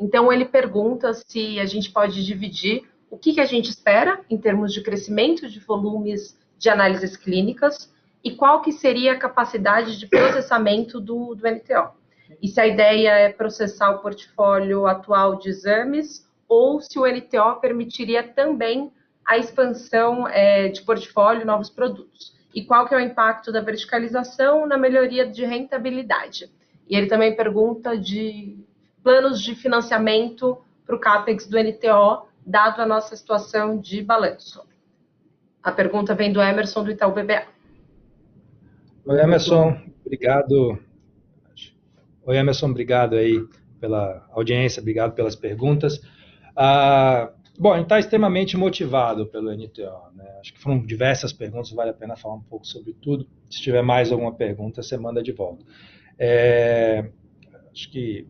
Então, 0.00 0.32
ele 0.32 0.46
pergunta 0.46 1.12
se 1.12 1.60
a 1.60 1.66
gente 1.66 1.90
pode 1.90 2.24
dividir 2.24 2.88
o 3.10 3.18
que, 3.18 3.34
que 3.34 3.40
a 3.40 3.44
gente 3.44 3.68
espera 3.68 4.20
em 4.30 4.38
termos 4.38 4.72
de 4.72 4.82
crescimento 4.82 5.46
de 5.46 5.60
volumes 5.60 6.38
de 6.56 6.70
análises 6.70 7.16
clínicas 7.16 7.92
e 8.24 8.30
qual 8.30 8.62
que 8.62 8.72
seria 8.72 9.12
a 9.12 9.18
capacidade 9.18 9.98
de 9.98 10.06
processamento 10.06 11.00
do, 11.00 11.34
do. 11.34 11.46
E 12.40 12.48
se 12.48 12.60
a 12.60 12.66
ideia 12.66 13.10
é 13.10 13.28
processar 13.30 13.90
o 13.90 13.98
portfólio 13.98 14.86
atual 14.86 15.36
de 15.36 15.48
exames 15.48 16.26
ou 16.48 16.80
se 16.80 16.98
o 16.98 17.06
NTO 17.06 17.60
permitiria 17.60 18.22
também 18.22 18.90
a 19.26 19.36
expansão 19.36 20.26
é, 20.28 20.68
de 20.68 20.82
portfólio, 20.82 21.46
novos 21.46 21.68
produtos. 21.68 22.34
E 22.54 22.64
qual 22.64 22.86
que 22.88 22.94
é 22.94 22.96
o 22.96 23.00
impacto 23.00 23.52
da 23.52 23.60
verticalização 23.60 24.66
na 24.66 24.76
melhoria 24.76 25.26
de 25.26 25.44
rentabilidade. 25.44 26.50
E 26.88 26.96
ele 26.96 27.06
também 27.06 27.36
pergunta 27.36 27.96
de 27.96 28.58
planos 29.02 29.40
de 29.40 29.54
financiamento 29.54 30.58
para 30.86 30.96
o 30.96 30.98
CAPEX 30.98 31.46
do 31.46 31.58
NTO, 31.58 32.26
dado 32.44 32.80
a 32.80 32.86
nossa 32.86 33.16
situação 33.16 33.78
de 33.78 34.02
balanço. 34.02 34.62
A 35.62 35.70
pergunta 35.70 36.14
vem 36.14 36.32
do 36.32 36.40
Emerson, 36.40 36.82
do 36.84 36.90
Itaú 36.90 37.12
BBA. 37.12 37.44
Oi, 39.06 39.20
Emerson, 39.20 39.80
obrigado. 40.04 40.78
Oi, 42.24 42.36
Emerson, 42.36 42.70
obrigado 42.70 43.16
aí 43.16 43.44
pela 43.78 44.26
audiência, 44.30 44.80
obrigado 44.80 45.14
pelas 45.14 45.36
perguntas. 45.36 46.00
Ah, 46.56 47.30
bom, 47.58 47.72
a 47.72 47.76
gente 47.76 47.86
está 47.86 47.98
extremamente 47.98 48.56
motivado 48.56 49.26
pelo 49.26 49.52
NTO. 49.52 50.12
Né? 50.14 50.24
Acho 50.40 50.52
que 50.54 50.60
foram 50.60 50.84
diversas 50.84 51.32
perguntas, 51.32 51.70
vale 51.72 51.90
a 51.90 51.94
pena 51.94 52.16
falar 52.16 52.34
um 52.34 52.42
pouco 52.42 52.66
sobre 52.66 52.92
tudo. 52.94 53.26
Se 53.50 53.60
tiver 53.60 53.82
mais 53.82 54.12
alguma 54.12 54.34
pergunta, 54.34 54.82
você 54.82 54.96
manda 54.96 55.22
de 55.22 55.32
volta. 55.32 55.64
É, 56.18 57.10
acho 57.72 57.90
que 57.90 58.26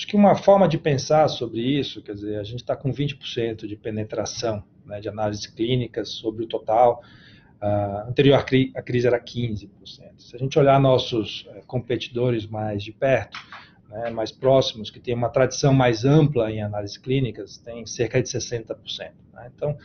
Acho 0.00 0.06
que 0.06 0.16
uma 0.16 0.34
forma 0.34 0.66
de 0.66 0.78
pensar 0.78 1.28
sobre 1.28 1.60
isso, 1.60 2.00
quer 2.00 2.14
dizer, 2.14 2.38
a 2.38 2.42
gente 2.42 2.60
está 2.60 2.74
com 2.74 2.90
20% 2.90 3.66
de 3.66 3.76
penetração 3.76 4.64
né, 4.86 4.98
de 4.98 5.10
análises 5.10 5.46
clínicas 5.46 6.08
sobre 6.08 6.42
o 6.42 6.48
total. 6.48 7.02
Uh, 7.60 8.08
anterior 8.08 8.38
à, 8.38 8.42
cri 8.42 8.72
à 8.74 8.80
crise 8.80 9.06
era 9.06 9.20
15%. 9.20 9.68
Se 10.16 10.34
a 10.34 10.38
gente 10.38 10.58
olhar 10.58 10.80
nossos 10.80 11.42
uh, 11.42 11.66
competidores 11.66 12.46
mais 12.46 12.82
de 12.82 12.92
perto, 12.92 13.38
né, 13.90 14.08
mais 14.08 14.32
próximos, 14.32 14.90
que 14.90 14.98
têm 14.98 15.12
uma 15.12 15.28
tradição 15.28 15.74
mais 15.74 16.02
ampla 16.06 16.50
em 16.50 16.62
análises 16.62 16.96
clínicas, 16.96 17.58
tem 17.58 17.84
cerca 17.84 18.22
de 18.22 18.28
60%. 18.30 18.74
Né? 19.34 19.50
Então, 19.54 19.76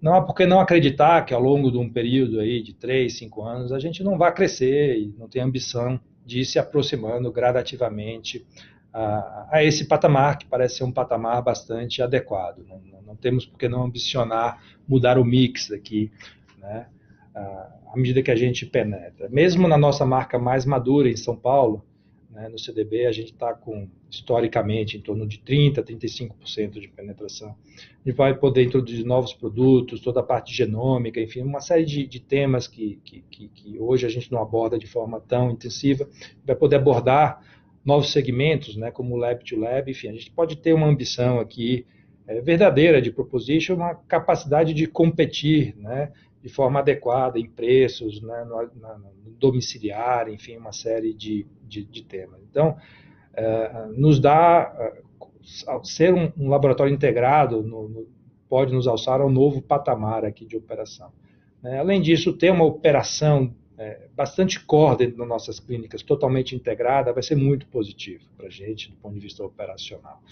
não 0.00 0.14
há 0.14 0.22
por 0.22 0.34
que 0.34 0.46
não 0.46 0.60
acreditar 0.60 1.26
que 1.26 1.34
ao 1.34 1.42
longo 1.42 1.70
de 1.70 1.76
um 1.76 1.92
período 1.92 2.40
aí 2.40 2.62
de 2.62 2.72
3, 2.72 3.12
5 3.12 3.42
anos, 3.42 3.72
a 3.72 3.78
gente 3.78 4.02
não 4.02 4.16
vai 4.16 4.32
crescer 4.32 4.96
e 4.96 5.14
não 5.18 5.28
tem 5.28 5.42
ambição 5.42 6.00
de 6.24 6.40
ir 6.40 6.44
se 6.46 6.58
aproximando 6.58 7.30
gradativamente 7.30 8.46
a, 8.92 9.48
a, 9.50 9.64
esse 9.64 9.86
patamar, 9.86 10.38
que 10.38 10.46
parece 10.46 10.76
ser 10.76 10.84
um 10.84 10.92
patamar 10.92 11.42
bastante 11.42 12.02
adequado. 12.02 12.64
Não, 12.68 12.80
não, 13.06 13.16
temos 13.16 13.46
por 13.46 13.58
que 13.58 13.68
não 13.68 13.84
ambicionar 13.84 14.62
mudar 14.86 15.18
o 15.18 15.24
mix 15.24 15.70
aqui, 15.70 16.10
né, 16.58 16.86
à 17.34 17.96
medida 17.96 18.22
que 18.22 18.30
a 18.30 18.36
gente 18.36 18.66
penetra. 18.66 19.28
Mesmo 19.28 19.68
na 19.68 19.78
nossa 19.78 20.04
marca 20.04 20.38
mais 20.38 20.64
madura 20.64 21.08
em 21.08 21.16
São 21.16 21.36
Paulo, 21.36 21.84
né, 22.30 22.48
no 22.48 22.58
CDB, 22.58 23.06
a 23.06 23.12
gente 23.12 23.32
está 23.32 23.52
com, 23.52 23.88
historicamente, 24.08 24.96
em 24.96 25.00
torno 25.00 25.26
de 25.26 25.38
30%, 25.38 25.82
35% 25.82 26.80
de 26.80 26.88
penetração. 26.88 27.56
A 28.04 28.08
gente 28.08 28.16
vai 28.16 28.34
poder 28.34 28.64
introduzir 28.64 29.04
novos 29.04 29.34
produtos, 29.34 30.00
toda 30.00 30.20
a 30.20 30.22
parte 30.22 30.54
genômica, 30.54 31.20
enfim, 31.20 31.42
uma 31.42 31.60
série 31.60 31.84
de, 31.84 32.06
de 32.06 32.20
temas 32.20 32.68
que, 32.68 33.00
que, 33.04 33.22
que, 33.30 33.48
que 33.48 33.78
hoje 33.80 34.06
a 34.06 34.08
gente 34.08 34.30
não 34.30 34.40
aborda 34.40 34.78
de 34.78 34.86
forma 34.86 35.20
tão 35.20 35.50
intensiva, 35.50 36.08
vai 36.44 36.54
poder 36.54 36.76
abordar 36.76 37.42
novos 37.84 38.12
segmentos, 38.12 38.76
né, 38.76 38.90
como 38.90 39.16
Lab 39.16 39.44
to 39.44 39.58
Lab, 39.58 39.90
enfim, 39.90 40.08
a 40.08 40.12
gente 40.12 40.30
pode 40.30 40.56
ter 40.56 40.72
uma 40.72 40.86
ambição 40.86 41.40
aqui 41.40 41.86
é, 42.26 42.40
verdadeira 42.40 43.00
de 43.00 43.10
proposition, 43.10 43.74
uma 43.74 43.94
capacidade 43.94 44.74
de 44.74 44.86
competir, 44.86 45.74
né, 45.76 46.12
de 46.42 46.48
forma 46.48 46.80
adequada 46.80 47.38
em 47.38 47.48
preços, 47.48 48.20
né, 48.22 48.44
no, 48.44 48.80
na, 48.80 48.98
no 48.98 49.30
domiciliar, 49.38 50.28
enfim, 50.28 50.56
uma 50.56 50.72
série 50.72 51.14
de, 51.14 51.46
de, 51.66 51.84
de 51.84 52.02
temas. 52.04 52.40
Então, 52.50 52.76
é, 53.34 53.86
nos 53.96 54.20
dá, 54.20 54.74
é, 54.78 55.02
ser 55.82 56.14
um, 56.14 56.32
um 56.36 56.48
laboratório 56.48 56.92
integrado 56.92 57.62
no, 57.62 57.88
no, 57.88 58.08
pode 58.48 58.74
nos 58.74 58.86
alçar 58.86 59.20
a 59.20 59.26
um 59.26 59.30
novo 59.30 59.62
patamar 59.62 60.24
aqui 60.24 60.44
de 60.44 60.56
operação. 60.56 61.12
Né? 61.62 61.78
Além 61.78 62.00
disso, 62.00 62.32
ter 62.32 62.50
uma 62.50 62.64
operação 62.64 63.54
é, 63.80 63.98
bastante 64.14 64.60
core 64.60 64.98
dentro 64.98 65.16
das 65.16 65.26
nossas 65.26 65.58
clínicas, 65.58 66.02
totalmente 66.02 66.54
integrada, 66.54 67.14
vai 67.14 67.22
ser 67.22 67.34
muito 67.34 67.66
positivo 67.66 68.22
para 68.36 68.48
a 68.48 68.50
gente 68.50 68.90
do 68.90 68.96
ponto 68.98 69.14
de 69.14 69.20
vista 69.20 69.42
operacional. 69.42 70.22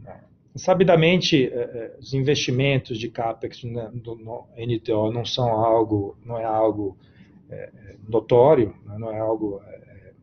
Né? 0.00 0.20
Sabidamente, 0.56 1.46
é, 1.46 1.56
é, 1.56 1.96
os 2.00 2.12
investimentos 2.12 2.98
de 2.98 3.08
capex 3.08 3.62
no 3.62 4.48
NTO 4.56 5.12
não 5.12 5.24
são 5.24 5.48
algo, 5.48 6.18
não 6.26 6.36
é 6.36 6.44
algo 6.44 6.98
é, 7.48 7.70
notório, 8.08 8.74
né? 8.84 8.98
não 8.98 9.12
é 9.12 9.20
algo, 9.20 9.62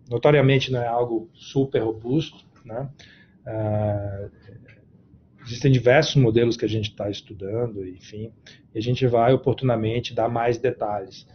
notoriamente 0.09 0.69
não 0.69 0.81
é 0.81 0.87
algo 0.87 1.29
super 1.33 1.81
robusto, 1.81 2.45
né? 2.65 2.89
existem 5.43 5.71
diversos 5.71 6.15
modelos 6.17 6.57
que 6.57 6.65
a 6.65 6.69
gente 6.69 6.89
está 6.89 7.09
estudando, 7.09 7.87
enfim, 7.87 8.31
e 8.75 8.77
a 8.77 8.81
gente 8.81 9.07
vai 9.07 9.33
oportunamente 9.33 10.13
dar 10.13 10.29
mais 10.29 10.59
detalhes. 10.59 11.25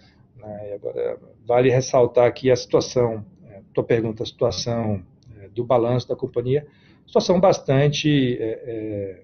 Né? 0.44 0.74
agora, 0.74 1.18
vale 1.46 1.70
ressaltar 1.70 2.26
aqui 2.26 2.50
a 2.50 2.56
situação, 2.56 3.24
tua 3.72 3.84
pergunta, 3.84 4.22
a 4.22 4.26
situação 4.26 5.04
do 5.54 5.64
balanço 5.64 6.08
da 6.08 6.16
companhia, 6.16 6.66
situação 7.06 7.40
bastante 7.40 8.36
é, 8.40 8.62
é, 8.66 9.22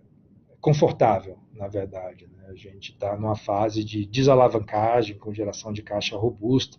confortável, 0.60 1.38
na 1.54 1.66
verdade. 1.66 2.28
Né? 2.36 2.46
A 2.48 2.54
gente 2.54 2.92
está 2.92 3.16
numa 3.16 3.36
fase 3.36 3.84
de 3.84 4.06
desalavancagem, 4.06 5.18
com 5.18 5.32
geração 5.32 5.72
de 5.72 5.82
caixa 5.82 6.16
robusta, 6.16 6.78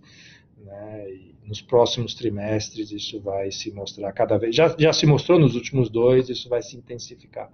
né? 0.57 1.09
e 1.11 1.35
nos 1.45 1.61
próximos 1.61 2.13
trimestres 2.13 2.91
isso 2.91 3.19
vai 3.19 3.51
se 3.51 3.71
mostrar 3.71 4.11
cada 4.13 4.37
vez, 4.37 4.55
já, 4.55 4.73
já 4.77 4.93
se 4.93 5.05
mostrou 5.05 5.39
nos 5.39 5.55
últimos 5.55 5.89
dois, 5.89 6.29
isso 6.29 6.47
vai 6.47 6.61
se 6.61 6.77
intensificar. 6.77 7.51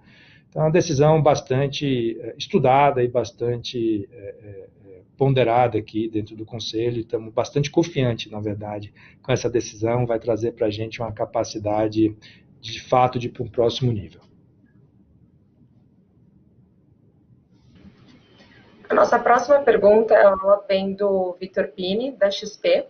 Então, 0.48 0.62
é 0.62 0.64
uma 0.64 0.70
decisão 0.70 1.22
bastante 1.22 2.18
é, 2.20 2.34
estudada 2.38 3.02
e 3.02 3.08
bastante 3.08 4.08
é, 4.10 4.16
é, 4.16 4.68
ponderada 5.16 5.76
aqui 5.76 6.08
dentro 6.08 6.36
do 6.36 6.46
Conselho. 6.46 7.00
Estamos 7.00 7.32
bastante 7.32 7.70
confiantes, 7.70 8.30
na 8.30 8.40
verdade, 8.40 8.92
com 9.22 9.32
essa 9.32 9.50
decisão. 9.50 10.06
Vai 10.06 10.18
trazer 10.18 10.52
para 10.52 10.66
a 10.66 10.70
gente 10.70 11.00
uma 11.00 11.12
capacidade 11.12 12.16
de 12.60 12.82
fato 12.88 13.18
de 13.18 13.26
ir 13.26 13.30
para 13.30 13.42
um 13.42 13.48
próximo 13.48 13.92
nível. 13.92 14.20
A 18.88 18.94
nossa 18.94 19.18
próxima 19.18 19.60
pergunta 19.60 20.14
ela 20.14 20.64
vem 20.66 20.94
do 20.94 21.36
Vitor 21.38 21.68
Pini, 21.68 22.12
da 22.12 22.30
XP. 22.30 22.86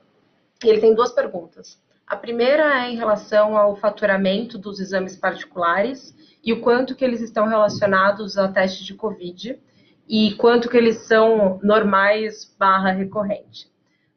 Ele 0.62 0.80
tem 0.80 0.94
duas 0.94 1.10
perguntas. 1.10 1.80
A 2.08 2.16
primeira 2.16 2.84
é 2.84 2.90
em 2.90 2.96
relação 2.96 3.56
ao 3.56 3.76
faturamento 3.76 4.56
dos 4.56 4.80
exames 4.80 5.16
particulares 5.16 6.16
e 6.42 6.52
o 6.52 6.60
quanto 6.60 6.94
que 6.94 7.04
eles 7.04 7.20
estão 7.20 7.46
relacionados 7.46 8.38
a 8.38 8.48
testes 8.48 8.86
de 8.86 8.94
Covid 8.94 9.58
e 10.08 10.34
quanto 10.36 10.70
que 10.70 10.76
eles 10.76 11.06
são 11.06 11.60
normais 11.62 12.54
barra 12.58 12.92
recorrente. 12.92 13.68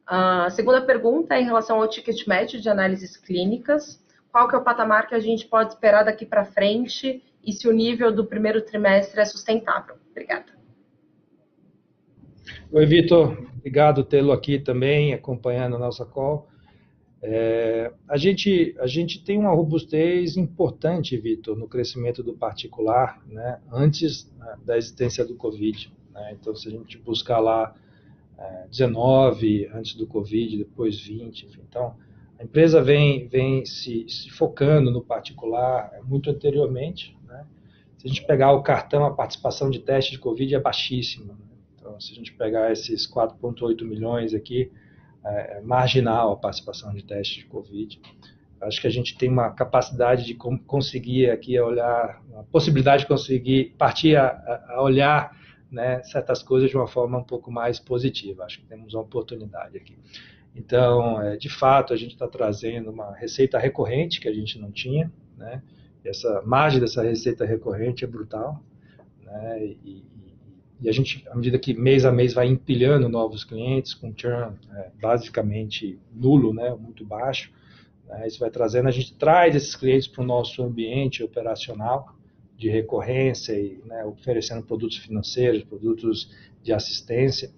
A 0.06 0.48
segunda 0.50 0.80
pergunta 0.80 1.34
é 1.34 1.40
em 1.42 1.44
relação 1.44 1.80
ao 1.80 1.88
ticket 1.88 2.26
médio 2.26 2.60
de 2.60 2.68
análises 2.68 3.16
clínicas 3.16 4.02
qual 4.32 4.48
que 4.48 4.54
é 4.54 4.58
o 4.58 4.64
patamar 4.64 5.06
que 5.06 5.14
a 5.14 5.20
gente 5.20 5.46
pode 5.46 5.74
esperar 5.74 6.04
daqui 6.04 6.24
para 6.24 6.46
frente 6.46 7.22
e 7.44 7.52
se 7.52 7.68
o 7.68 7.72
nível 7.72 8.10
do 8.10 8.24
primeiro 8.24 8.62
trimestre 8.62 9.20
é 9.20 9.24
sustentável. 9.26 9.96
Obrigada. 10.10 10.46
Oi, 12.72 12.86
Vitor. 12.86 13.36
Obrigado 13.58 14.02
tê-lo 14.02 14.32
aqui 14.32 14.58
também, 14.58 15.12
acompanhando 15.12 15.76
a 15.76 15.78
nossa 15.78 16.06
call. 16.06 16.48
É, 17.24 17.92
a, 18.08 18.16
gente, 18.16 18.74
a 18.80 18.86
gente 18.86 19.22
tem 19.22 19.38
uma 19.38 19.54
robustez 19.54 20.36
importante, 20.36 21.16
Vitor, 21.16 21.56
no 21.56 21.68
crescimento 21.68 22.20
do 22.20 22.34
particular, 22.34 23.22
né, 23.28 23.60
antes 23.70 24.28
né, 24.36 24.56
da 24.64 24.76
existência 24.76 25.24
do 25.24 25.36
Covid. 25.36 25.92
Né? 26.12 26.36
Então, 26.40 26.54
se 26.56 26.66
a 26.66 26.72
gente 26.72 26.98
buscar 26.98 27.38
lá 27.38 27.76
é, 28.36 28.66
19 28.68 29.68
antes 29.72 29.94
do 29.94 30.04
Covid, 30.06 30.58
depois 30.58 31.00
20, 31.00 31.46
enfim, 31.46 31.60
então 31.68 31.94
a 32.42 32.42
empresa 32.42 32.82
vem, 32.82 33.28
vem 33.28 33.64
se, 33.64 34.04
se 34.08 34.28
focando 34.28 34.90
no 34.90 35.00
particular 35.00 35.92
muito 36.02 36.28
anteriormente. 36.28 37.16
Né? 37.28 37.46
Se 37.98 38.08
a 38.08 38.08
gente 38.08 38.26
pegar 38.26 38.50
o 38.50 38.64
cartão, 38.64 39.04
a 39.04 39.14
participação 39.14 39.70
de 39.70 39.78
teste 39.78 40.10
de 40.10 40.18
Covid 40.18 40.52
é 40.52 40.60
baixíssima. 40.60 41.34
Né? 41.34 41.44
Então, 41.76 42.00
se 42.00 42.10
a 42.10 42.14
gente 42.16 42.32
pegar 42.32 42.72
esses 42.72 43.06
4,8 43.08 43.84
milhões 43.84 44.34
aqui, 44.34 44.72
é, 45.24 45.58
é 45.58 45.60
marginal 45.60 46.32
a 46.32 46.36
participação 46.36 46.92
de 46.92 47.04
teste 47.04 47.40
de 47.40 47.46
Covid. 47.46 48.00
Acho 48.60 48.80
que 48.80 48.86
a 48.86 48.90
gente 48.90 49.16
tem 49.18 49.28
uma 49.28 49.50
capacidade 49.50 50.24
de 50.24 50.34
conseguir 50.34 51.30
aqui 51.30 51.58
olhar, 51.58 52.22
uma 52.30 52.44
possibilidade 52.44 53.02
de 53.02 53.08
conseguir 53.08 53.74
partir 53.76 54.16
a, 54.16 54.64
a 54.68 54.82
olhar 54.82 55.36
né, 55.70 56.02
certas 56.04 56.42
coisas 56.42 56.70
de 56.70 56.76
uma 56.76 56.86
forma 56.86 57.18
um 57.18 57.24
pouco 57.24 57.50
mais 57.50 57.80
positiva. 57.80 58.44
Acho 58.44 58.60
que 58.60 58.66
temos 58.66 58.94
uma 58.94 59.02
oportunidade 59.02 59.76
aqui. 59.76 59.98
Então, 60.54 61.20
é, 61.20 61.36
de 61.36 61.48
fato, 61.48 61.92
a 61.92 61.96
gente 61.96 62.12
está 62.12 62.28
trazendo 62.28 62.90
uma 62.90 63.14
receita 63.14 63.58
recorrente 63.58 64.20
que 64.20 64.28
a 64.28 64.34
gente 64.34 64.58
não 64.58 64.70
tinha, 64.70 65.10
né? 65.36 65.62
Essa 66.04 66.42
margem 66.44 66.80
dessa 66.80 67.02
receita 67.02 67.44
recorrente 67.44 68.04
é 68.04 68.06
brutal, 68.06 68.62
né? 69.22 69.64
E, 69.64 70.04
e 70.82 70.88
a 70.88 70.92
gente, 70.92 71.24
à 71.28 71.34
medida 71.36 71.58
que 71.58 71.72
mês 71.72 72.04
a 72.04 72.10
mês 72.10 72.34
vai 72.34 72.48
empilhando 72.48 73.08
novos 73.08 73.44
clientes 73.44 73.94
com 73.94 74.12
churn 74.16 74.56
é, 74.74 74.90
basicamente 75.00 75.98
nulo, 76.12 76.52
né? 76.52 76.74
Muito 76.74 77.04
baixo, 77.04 77.52
né? 78.08 78.26
isso 78.26 78.40
vai 78.40 78.50
trazendo, 78.50 78.88
a 78.88 78.90
gente 78.90 79.14
traz 79.14 79.54
esses 79.54 79.76
clientes 79.76 80.08
para 80.08 80.22
o 80.22 80.26
nosso 80.26 80.62
ambiente 80.62 81.22
operacional 81.22 82.16
de 82.56 82.68
recorrência 82.68 83.52
e 83.52 83.80
né, 83.86 84.04
oferecendo 84.04 84.64
produtos 84.64 84.96
financeiros, 84.98 85.62
produtos 85.64 86.30
de 86.62 86.72
assistência 86.72 87.50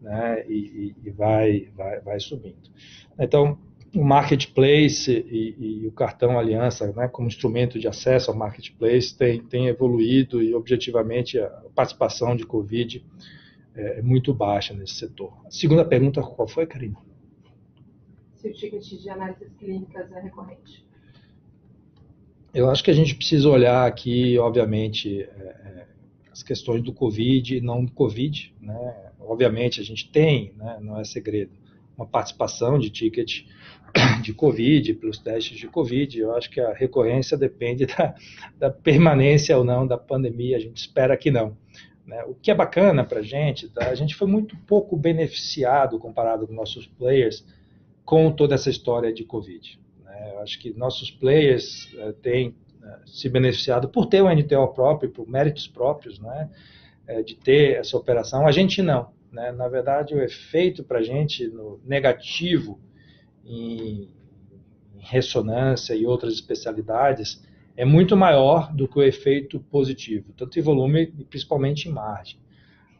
né, 0.00 0.44
e, 0.48 0.94
e 1.04 1.10
vai, 1.10 1.68
vai, 1.76 2.00
vai 2.00 2.20
subindo. 2.20 2.70
Então, 3.18 3.58
o 3.94 4.04
marketplace 4.04 5.10
e, 5.10 5.82
e, 5.82 5.86
o 5.86 5.92
cartão 5.92 6.38
aliança, 6.38 6.92
né, 6.92 7.08
como 7.08 7.26
instrumento 7.26 7.78
de 7.78 7.88
acesso 7.88 8.30
ao 8.30 8.36
marketplace, 8.36 9.16
tem, 9.16 9.42
tem 9.42 9.66
evoluído 9.66 10.42
e, 10.42 10.54
objetivamente, 10.54 11.38
a 11.38 11.48
participação 11.74 12.36
de 12.36 12.46
Covid 12.46 13.04
é, 13.74 13.98
é 13.98 14.02
muito 14.02 14.32
baixa 14.32 14.72
nesse 14.72 14.94
setor. 14.94 15.32
A 15.44 15.50
segunda 15.50 15.84
pergunta, 15.84 16.22
qual 16.22 16.46
foi, 16.46 16.66
Karina? 16.66 16.96
Se 18.36 18.48
o 18.48 18.52
ticket 18.52 18.84
de 18.84 19.10
análises 19.10 19.52
clínicas 19.58 20.10
é 20.12 20.20
recorrente. 20.20 20.86
Eu 22.54 22.70
acho 22.70 22.82
que 22.82 22.90
a 22.90 22.94
gente 22.94 23.14
precisa 23.14 23.48
olhar 23.48 23.86
aqui, 23.86 24.38
obviamente, 24.38 25.22
é, 25.22 25.26
é 25.26 25.86
as 26.30 26.42
questões 26.42 26.82
do 26.82 26.92
Covid 26.92 27.56
e 27.56 27.60
não 27.60 27.84
do 27.84 27.92
Covid, 27.92 28.54
né? 28.60 29.10
obviamente 29.20 29.80
a 29.80 29.84
gente 29.84 30.10
tem, 30.10 30.52
né, 30.56 30.78
não 30.80 30.98
é 30.98 31.04
segredo, 31.04 31.52
uma 32.00 32.06
participação 32.06 32.78
de 32.78 32.88
ticket 32.88 33.42
de 34.22 34.32
Covid, 34.32 34.94
pelos 34.94 35.18
testes 35.18 35.58
de 35.58 35.68
Covid. 35.68 36.18
Eu 36.18 36.34
acho 36.34 36.50
que 36.50 36.60
a 36.60 36.72
recorrência 36.72 37.36
depende 37.36 37.86
da, 37.86 38.14
da 38.58 38.70
permanência 38.70 39.56
ou 39.56 39.64
não 39.64 39.86
da 39.86 39.98
pandemia, 39.98 40.56
a 40.56 40.60
gente 40.60 40.78
espera 40.78 41.16
que 41.16 41.30
não. 41.30 41.56
Né? 42.06 42.24
O 42.24 42.34
que 42.34 42.50
é 42.50 42.54
bacana 42.54 43.04
para 43.04 43.20
a 43.20 43.22
gente, 43.22 43.68
tá? 43.68 43.88
a 43.90 43.94
gente 43.94 44.14
foi 44.14 44.26
muito 44.26 44.56
pouco 44.66 44.96
beneficiado 44.96 45.98
comparado 45.98 46.46
com 46.46 46.54
nossos 46.54 46.86
players 46.86 47.44
com 48.04 48.32
toda 48.32 48.54
essa 48.54 48.70
história 48.70 49.12
de 49.12 49.24
Covid. 49.24 49.78
Né? 50.02 50.32
Eu 50.34 50.40
acho 50.40 50.58
que 50.58 50.72
nossos 50.72 51.10
players 51.10 51.92
uh, 51.94 52.12
têm 52.14 52.48
uh, 52.48 53.06
se 53.08 53.28
beneficiado 53.28 53.88
por 53.88 54.06
ter 54.06 54.22
o 54.22 54.34
NTO 54.34 54.68
próprio, 54.68 55.10
por 55.10 55.28
méritos 55.28 55.68
próprios, 55.68 56.18
né? 56.18 56.50
Uh, 57.08 57.22
de 57.22 57.36
ter 57.36 57.76
essa 57.76 57.96
operação. 57.96 58.46
A 58.46 58.52
gente 58.52 58.82
não. 58.82 59.12
Né? 59.32 59.52
Na 59.52 59.68
verdade, 59.68 60.14
o 60.14 60.22
efeito 60.22 60.82
para 60.82 60.98
a 60.98 61.02
gente 61.02 61.46
no 61.48 61.80
negativo 61.84 62.80
em, 63.44 64.08
ressonância 65.00 65.94
e 65.94 66.06
outras 66.06 66.34
especialidades 66.34 67.42
é 67.76 67.84
muito 67.84 68.16
maior 68.16 68.72
do 68.72 68.86
que 68.86 68.98
o 68.98 69.02
efeito 69.02 69.58
positivo, 69.58 70.32
tanto 70.36 70.58
em 70.58 70.62
volume 70.62 71.12
e 71.18 71.24
principalmente 71.24 71.88
em 71.88 71.92
margem. 71.92 72.38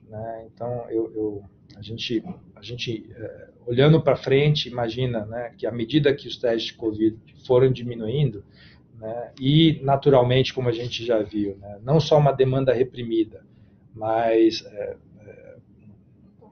Né? 0.09 0.49
Então, 0.53 0.87
eu, 0.89 1.13
eu, 1.15 1.45
a 1.77 1.83
gente, 1.83 2.25
a 2.57 2.63
gente 2.63 3.07
é, 3.15 3.49
olhando 3.67 4.01
para 4.01 4.17
frente, 4.17 4.69
imagina 4.69 5.27
né, 5.27 5.53
que 5.57 5.67
à 5.67 5.73
medida 5.73 6.15
que 6.15 6.27
os 6.27 6.37
testes 6.37 6.73
de 6.73 6.75
Covid 6.75 7.17
foram 7.47 7.71
diminuindo, 7.71 8.43
né, 8.99 9.33
e 9.39 9.79
naturalmente, 9.83 10.55
como 10.55 10.69
a 10.69 10.73
gente 10.73 11.05
já 11.05 11.23
viu, 11.23 11.57
né, 11.59 11.79
não 11.83 12.01
só 12.01 12.19
uma 12.19 12.33
demanda 12.33 12.73
reprimida, 12.73 13.45
mas 13.95 14.65
é, 14.67 14.97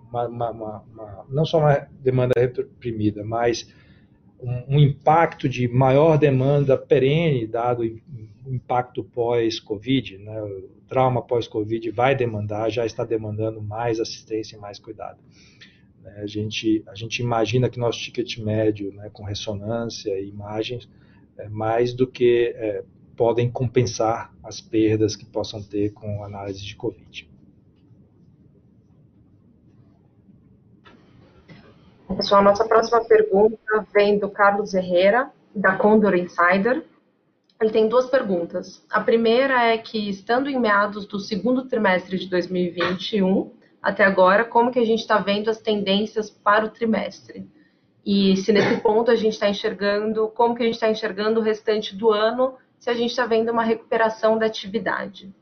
uma, 0.09 0.27
uma, 0.27 0.51
uma, 0.51 1.27
não 1.29 1.45
só 1.45 1.59
uma 1.59 1.89
demanda 2.03 2.33
reprimida, 2.37 3.25
mas 3.25 3.73
um, 4.41 4.77
um 4.77 4.79
impacto 4.79 5.49
de 5.49 5.69
maior 5.69 6.19
demanda 6.19 6.77
perene, 6.77 7.47
dado 7.47 7.83
o 7.83 8.55
impacto 8.55 9.05
pós-Covid, 9.05 10.19
né? 10.19 10.43
o 10.43 10.69
trauma 10.89 11.23
pós-Covid 11.23 11.91
vai 11.91 12.15
demandar, 12.15 12.71
já 12.71 12.87
está 12.87 13.05
demandando 13.05 13.61
mais 13.61 14.01
assistência 14.01 14.57
e 14.57 14.59
mais 14.59 14.79
cuidado. 14.79 15.19
Né? 16.03 16.21
A 16.23 16.27
gente, 16.27 16.83
a 16.87 16.95
gente 16.95 17.21
imagina 17.21 17.69
que 17.69 17.79
nosso 17.79 18.01
ticket 18.01 18.39
médio, 18.39 18.93
né, 18.93 19.11
com 19.13 19.25
ressonância 19.25 20.19
e 20.19 20.29
imagens, 20.29 20.89
é 21.37 21.49
mais 21.49 21.93
do 21.93 22.07
que 22.07 22.53
é, 22.57 22.85
podem 23.17 23.51
compensar 23.51 24.33
as 24.43 24.61
perdas 24.61 25.15
que 25.17 25.27
possam 25.27 25.63
ter 25.63 25.93
com 25.93 26.23
análise 26.25 26.65
de 26.65 26.75
Covid. 26.75 27.29
Pessoal, 32.17 32.43
nossa 32.43 32.67
próxima 32.67 33.05
pergunta 33.05 33.87
vem 33.93 34.19
do 34.19 34.31
Carlos 34.31 34.73
Herrera, 34.73 35.31
da 35.55 35.77
Condor 35.77 36.15
Insider. 36.15 36.85
Ele 37.61 37.71
tem 37.71 37.89
duas 37.89 38.07
perguntas. 38.07 38.85
A 38.91 39.01
primeira 39.01 39.73
é 39.73 39.79
que, 39.79 40.09
estando 40.09 40.49
em 40.49 40.59
meados 40.59 41.07
do 41.07 41.19
segundo 41.19 41.67
trimestre 41.67 42.19
de 42.19 42.29
2021, 42.29 43.53
até 43.83 44.05
agora, 44.05 44.45
como 44.45 44.71
que 44.71 44.79
a 44.79 44.85
gente 44.85 45.01
está 45.01 45.19
vendo 45.19 45.51
as 45.51 45.59
tendências 45.61 46.31
para 46.31 46.65
o 46.65 46.71
trimestre? 46.71 47.47
E 48.05 48.37
se 48.39 48.53
nesse 48.53 48.81
ponto 48.81 49.11
a 49.11 49.17
gente 49.17 49.35
está 49.35 49.49
enxergando, 49.49 50.29
como 50.29 50.55
que 50.55 50.63
a 50.63 50.67
gente 50.67 50.75
está 50.75 50.89
enxergando 50.89 51.41
o 51.41 51.43
restante 51.43 51.95
do 51.95 52.11
ano, 52.11 52.55
se 52.79 52.89
a 52.89 52.95
gente 52.95 53.11
está 53.11 53.27
vendo 53.27 53.53
uma 53.53 53.65
recuperação 53.65 54.39
da 54.39 54.47
atividade? 54.47 55.33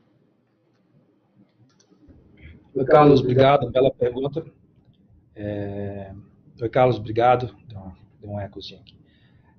Carlos, 2.87 3.21
obrigado 3.21 3.71
pela 3.71 3.89
pergunta. 3.89 4.45
É... 5.35 6.13
Oi, 6.59 6.69
Carlos, 6.69 6.97
obrigado. 6.97 7.55
Deu 7.69 7.79
um, 8.31 8.33
um 8.33 8.39
ecozinho 8.39 8.81
aqui. 8.81 8.97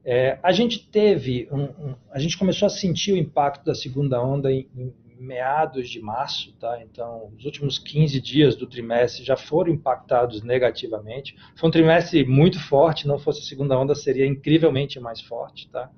É, 0.04 0.36
a 0.42 0.50
gente 0.50 0.84
teve, 0.88 1.48
um, 1.52 1.62
um, 1.62 1.94
a 2.10 2.18
gente 2.18 2.36
começou 2.36 2.66
a 2.66 2.70
sentir 2.70 3.12
o 3.12 3.16
impacto 3.16 3.64
da 3.64 3.72
segunda 3.72 4.20
onda 4.20 4.50
em, 4.50 4.68
em, 4.76 4.92
meados 5.16 5.88
de 5.88 6.00
março, 6.00 6.52
tá? 6.54 6.80
Então, 6.82 7.30
os 7.36 7.44
últimos 7.44 7.78
15 7.78 8.20
dias 8.20 8.56
do 8.56 8.66
trimestre 8.66 9.24
já 9.24 9.36
foram 9.36 9.72
impactados 9.72 10.42
negativamente. 10.42 11.36
Foi 11.54 11.68
um 11.68 11.72
trimestre 11.72 12.24
muito 12.24 12.58
forte, 12.58 13.06
não 13.06 13.18
fosse 13.18 13.42
a 13.42 13.44
segunda 13.44 13.78
onda, 13.78 13.94
seria 13.94 14.26
incrivelmente 14.26 14.98
mais 14.98 15.20
forte, 15.20 15.68
tá? 15.68 15.88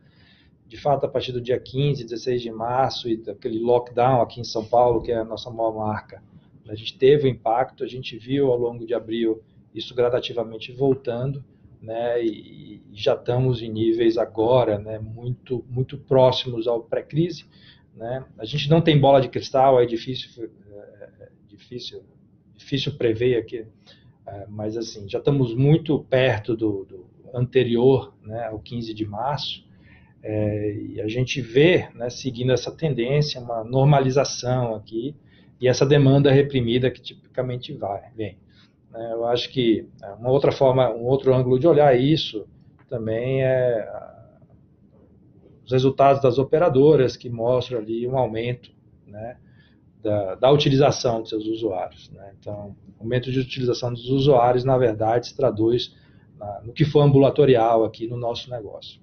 De 0.67 0.77
fato, 0.77 1.07
a 1.07 1.09
partir 1.09 1.33
do 1.33 1.41
dia 1.41 1.59
15, 1.59 2.05
16 2.05 2.43
de 2.43 2.51
março 2.51 3.09
e 3.09 3.17
daquele 3.17 3.59
lockdown 3.59 4.21
aqui 4.21 4.39
em 4.39 4.45
São 4.45 4.67
Paulo, 4.67 5.01
que 5.03 5.13
é 5.13 5.17
a 5.17 5.25
nossa 5.25 5.51
maior 5.51 5.75
marca, 5.75 6.23
a 6.69 6.75
gente 6.75 6.97
teve 6.99 7.27
o 7.27 7.31
impacto, 7.31 7.85
a 7.85 7.87
gente 7.87 8.19
viu 8.19 8.51
ao 8.51 8.59
longo 8.59 8.87
de 8.87 8.95
abril 8.95 9.43
isso 9.75 9.95
gradativamente 9.95 10.73
voltando, 10.73 11.45
né, 11.81 12.23
e, 12.23 12.83
já 12.93 13.15
estamos 13.15 13.63
em 13.63 13.71
níveis 13.71 14.19
agora, 14.19 14.79
né, 14.79 14.99
muito 14.99 15.65
muito 15.69 15.97
próximos 15.97 16.67
ao 16.67 16.83
pré-crise, 16.83 17.47
né? 17.95 18.25
A 18.39 18.45
gente 18.45 18.69
não 18.69 18.81
tem 18.81 18.99
bola 18.99 19.21
de 19.21 19.29
cristal, 19.29 19.81
é 19.81 19.87
difícil 19.87 20.51
é, 20.71 21.25
é 21.25 21.29
difícil 21.49 22.03
difícil 22.57 22.97
prever 22.97 23.37
aqui, 23.37 23.65
é, 24.27 24.47
mas 24.49 24.77
assim 24.77 25.09
já 25.09 25.19
estamos 25.19 25.55
muito 25.55 26.01
perto 26.05 26.57
do, 26.57 26.85
do 26.85 27.11
anterior, 27.33 28.15
né, 28.23 28.47
ao 28.49 28.59
15 28.59 28.93
de 28.93 29.07
março, 29.07 29.65
é, 30.23 30.75
e 30.75 31.01
a 31.01 31.09
gente 31.09 31.41
vê, 31.41 31.89
né, 31.95 32.11
seguindo 32.11 32.53
essa 32.53 32.71
tendência, 32.71 33.41
uma 33.41 33.65
normalização 33.65 34.75
aqui 34.75 35.15
e 35.61 35.67
essa 35.67 35.87
demanda 35.87 36.31
reprimida 36.31 36.91
que 36.91 37.01
tipicamente 37.01 37.73
vai, 37.73 38.11
vem. 38.15 38.37
Né? 38.91 39.13
Eu 39.13 39.27
acho 39.27 39.49
que 39.51 39.89
é, 40.03 40.13
uma 40.13 40.31
outra 40.31 40.53
forma, 40.53 40.91
um 40.91 41.05
outro 41.07 41.35
ângulo 41.35 41.59
de 41.59 41.67
olhar 41.67 41.99
isso 41.99 42.47
também 42.89 43.43
é 43.43 43.89
os 45.65 45.73
resultados 45.73 46.21
das 46.21 46.37
operadoras 46.37 47.17
que 47.17 47.31
mostram 47.31 47.79
ali 47.79 48.07
um 48.07 48.19
aumento 48.19 48.73
né, 49.07 49.37
da, 50.03 50.35
da, 50.35 50.51
utilização 50.51 51.23
de 51.23 51.29
seus 51.29 51.47
usuários. 51.47 52.11
Né? 52.11 52.33
Então, 52.39 52.75
aumento 52.99 53.31
de 53.31 53.39
utilização 53.39 53.93
dos 53.93 54.09
usuários, 54.09 54.65
na 54.65 54.77
verdade, 54.77 55.29
se 55.29 55.37
traduz 55.37 55.95
na, 56.37 56.63
no 56.63 56.73
que 56.73 56.85
for 56.85 57.03
ambulatorial 57.03 57.85
aqui 57.85 58.09
no 58.09 58.17
nosso 58.17 58.51
negócio. 58.51 59.01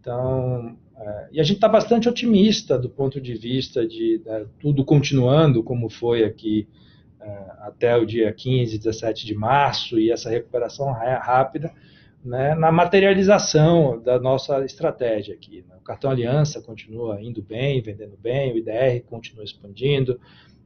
Então, 0.00 0.76
é, 0.96 1.28
e 1.32 1.40
a 1.40 1.44
gente 1.44 1.56
está 1.56 1.68
bastante 1.68 2.08
otimista 2.08 2.76
do 2.76 2.90
ponto 2.90 3.20
de 3.20 3.34
vista 3.34 3.86
de 3.86 4.20
né, 4.24 4.46
tudo 4.58 4.84
continuando 4.84 5.62
como 5.62 5.88
foi 5.88 6.24
aqui 6.24 6.66
até 7.60 7.96
o 7.96 8.04
dia 8.04 8.32
15, 8.32 8.78
17 8.78 9.26
de 9.26 9.34
março 9.34 9.98
e 9.98 10.10
essa 10.10 10.30
recuperação 10.30 10.92
rápida 10.92 11.72
né, 12.24 12.54
na 12.54 12.72
materialização 12.72 14.00
da 14.00 14.18
nossa 14.18 14.64
estratégia 14.64 15.34
aqui. 15.34 15.64
Né? 15.68 15.76
O 15.78 15.84
cartão 15.84 16.10
Aliança 16.10 16.62
continua 16.62 17.20
indo 17.20 17.42
bem, 17.42 17.82
vendendo 17.82 18.16
bem, 18.16 18.52
o 18.52 18.56
IDR 18.56 19.04
continua 19.06 19.44
expandindo, 19.44 20.18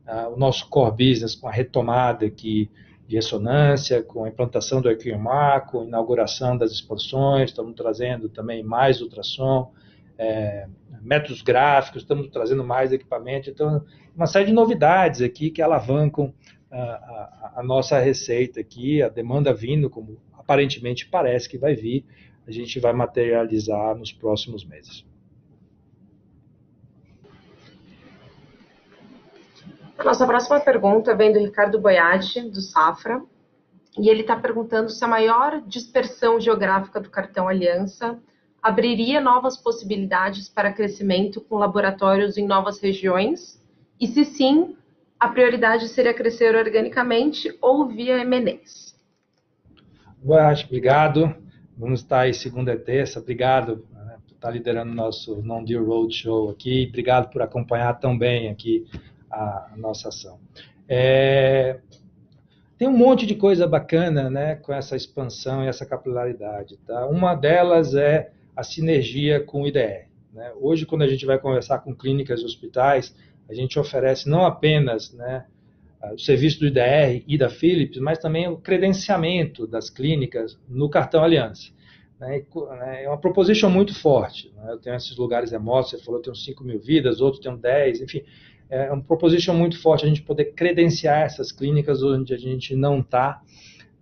uh, 0.06 0.32
o 0.32 0.36
nosso 0.36 0.68
core 0.68 0.92
business 0.92 1.34
com 1.34 1.48
a 1.48 1.52
retomada 1.52 2.26
aqui 2.26 2.70
de 3.08 3.16
ressonância, 3.16 4.02
com 4.02 4.24
a 4.24 4.28
implantação 4.28 4.80
do 4.80 4.90
EQMA, 4.90 5.60
com 5.62 5.80
a 5.80 5.84
inauguração 5.84 6.56
das 6.56 6.70
expansões, 6.70 7.50
estamos 7.50 7.74
trazendo 7.74 8.28
também 8.28 8.62
mais 8.62 9.00
ultrassom, 9.00 9.72
é, 10.18 10.66
métodos 11.00 11.40
gráficos, 11.40 12.02
estamos 12.02 12.28
trazendo 12.28 12.62
mais 12.62 12.92
equipamento, 12.92 13.48
então 13.48 13.82
uma 14.18 14.26
série 14.26 14.46
de 14.46 14.52
novidades 14.52 15.22
aqui 15.22 15.48
que 15.48 15.62
alavancam 15.62 16.34
a, 16.68 16.76
a, 16.76 17.52
a, 17.58 17.62
nossa 17.62 18.00
receita 18.00 18.58
aqui, 18.58 19.00
a 19.00 19.08
demanda 19.08 19.54
vindo, 19.54 19.88
como 19.88 20.20
aparentemente 20.36 21.06
parece 21.06 21.48
que 21.48 21.56
vai 21.56 21.76
vir, 21.76 22.04
a 22.44 22.50
gente 22.50 22.80
vai 22.80 22.92
materializar 22.92 23.94
nos 23.94 24.12
próximos 24.12 24.64
meses. 24.64 25.06
A 29.96 30.02
nossa 30.02 30.26
próxima 30.26 30.58
pergunta 30.58 31.14
vem 31.14 31.32
do 31.32 31.38
Ricardo 31.38 31.80
Boiati, 31.80 32.40
do 32.50 32.60
Safra, 32.60 33.22
e 33.96 34.08
ele 34.08 34.22
está 34.22 34.34
perguntando 34.34 34.90
se 34.90 35.04
a 35.04 35.08
maior 35.08 35.60
dispersão 35.60 36.40
geográfica 36.40 37.00
do 37.00 37.08
cartão 37.08 37.46
Aliança 37.46 38.18
abriria 38.60 39.20
novas 39.20 39.56
possibilidades 39.56 40.48
para 40.48 40.72
crescimento 40.72 41.40
com 41.40 41.56
laboratórios 41.56 42.36
em 42.36 42.46
novas 42.46 42.80
regiões? 42.80 43.57
E 44.00 44.06
se 44.06 44.24
sim, 44.24 44.76
a 45.18 45.28
prioridade 45.28 45.88
seria 45.88 46.14
crescer 46.14 46.54
organicamente 46.54 47.56
ou 47.60 47.88
via 47.88 48.18
M&As? 48.18 48.96
Boa, 50.22 50.52
obrigado. 50.64 51.34
Vamos 51.76 52.00
estar 52.00 52.20
aí 52.20 52.34
segunda 52.34 52.72
e 52.72 52.78
terça. 52.78 53.20
Obrigado 53.20 53.84
né, 53.92 54.18
por 54.26 54.34
estar 54.34 54.50
liderando 54.50 54.92
o 54.92 54.94
nosso 54.94 55.42
Non-Deal 55.42 55.84
Roadshow 55.84 56.50
aqui. 56.50 56.86
Obrigado 56.88 57.30
por 57.30 57.42
acompanhar 57.42 57.94
tão 57.98 58.16
bem 58.16 58.48
aqui 58.48 58.86
a, 59.30 59.72
a 59.72 59.76
nossa 59.76 60.08
ação. 60.08 60.38
É, 60.88 61.80
tem 62.78 62.86
um 62.86 62.96
monte 62.96 63.26
de 63.26 63.34
coisa 63.34 63.66
bacana 63.66 64.30
né, 64.30 64.54
com 64.54 64.72
essa 64.72 64.94
expansão 64.94 65.64
e 65.64 65.66
essa 65.66 65.84
capilaridade. 65.84 66.76
Tá? 66.86 67.06
Uma 67.06 67.34
delas 67.34 67.94
é 67.94 68.30
a 68.54 68.62
sinergia 68.62 69.40
com 69.40 69.62
o 69.62 69.66
IDR. 69.66 70.06
Né? 70.32 70.52
Hoje, 70.60 70.86
quando 70.86 71.02
a 71.02 71.08
gente 71.08 71.26
vai 71.26 71.38
conversar 71.38 71.80
com 71.80 71.94
clínicas 71.94 72.40
e 72.40 72.44
hospitais, 72.44 73.14
a 73.48 73.54
gente 73.54 73.78
oferece 73.78 74.28
não 74.28 74.44
apenas 74.44 75.12
né, 75.12 75.46
o 76.12 76.18
serviço 76.18 76.60
do 76.60 76.66
IDR 76.66 77.24
e 77.26 77.38
da 77.38 77.48
Philips, 77.48 77.98
mas 77.98 78.18
também 78.18 78.48
o 78.48 78.56
credenciamento 78.56 79.66
das 79.66 79.90
clínicas 79.90 80.58
no 80.68 80.88
cartão 80.88 81.24
Aliança. 81.24 81.70
Né, 82.20 82.44
né, 82.78 83.04
é 83.04 83.08
uma 83.08 83.18
proposition 83.18 83.70
muito 83.70 83.94
forte. 83.94 84.52
Né? 84.56 84.72
Eu 84.72 84.78
tenho 84.78 84.96
esses 84.96 85.16
lugares 85.16 85.50
remotos, 85.50 85.90
você 85.90 85.98
falou 85.98 86.20
que 86.20 86.30
tem 86.30 86.34
5 86.34 86.64
mil 86.64 86.78
vidas, 86.78 87.20
outros 87.20 87.42
tem 87.42 87.56
10, 87.56 88.02
enfim. 88.02 88.22
É 88.70 88.92
uma 88.92 89.02
proposition 89.02 89.54
muito 89.54 89.80
forte 89.80 90.04
a 90.04 90.08
gente 90.08 90.22
poder 90.22 90.52
credenciar 90.52 91.22
essas 91.22 91.50
clínicas 91.50 92.02
onde 92.02 92.34
a 92.34 92.36
gente 92.36 92.76
não 92.76 93.00
está, 93.00 93.40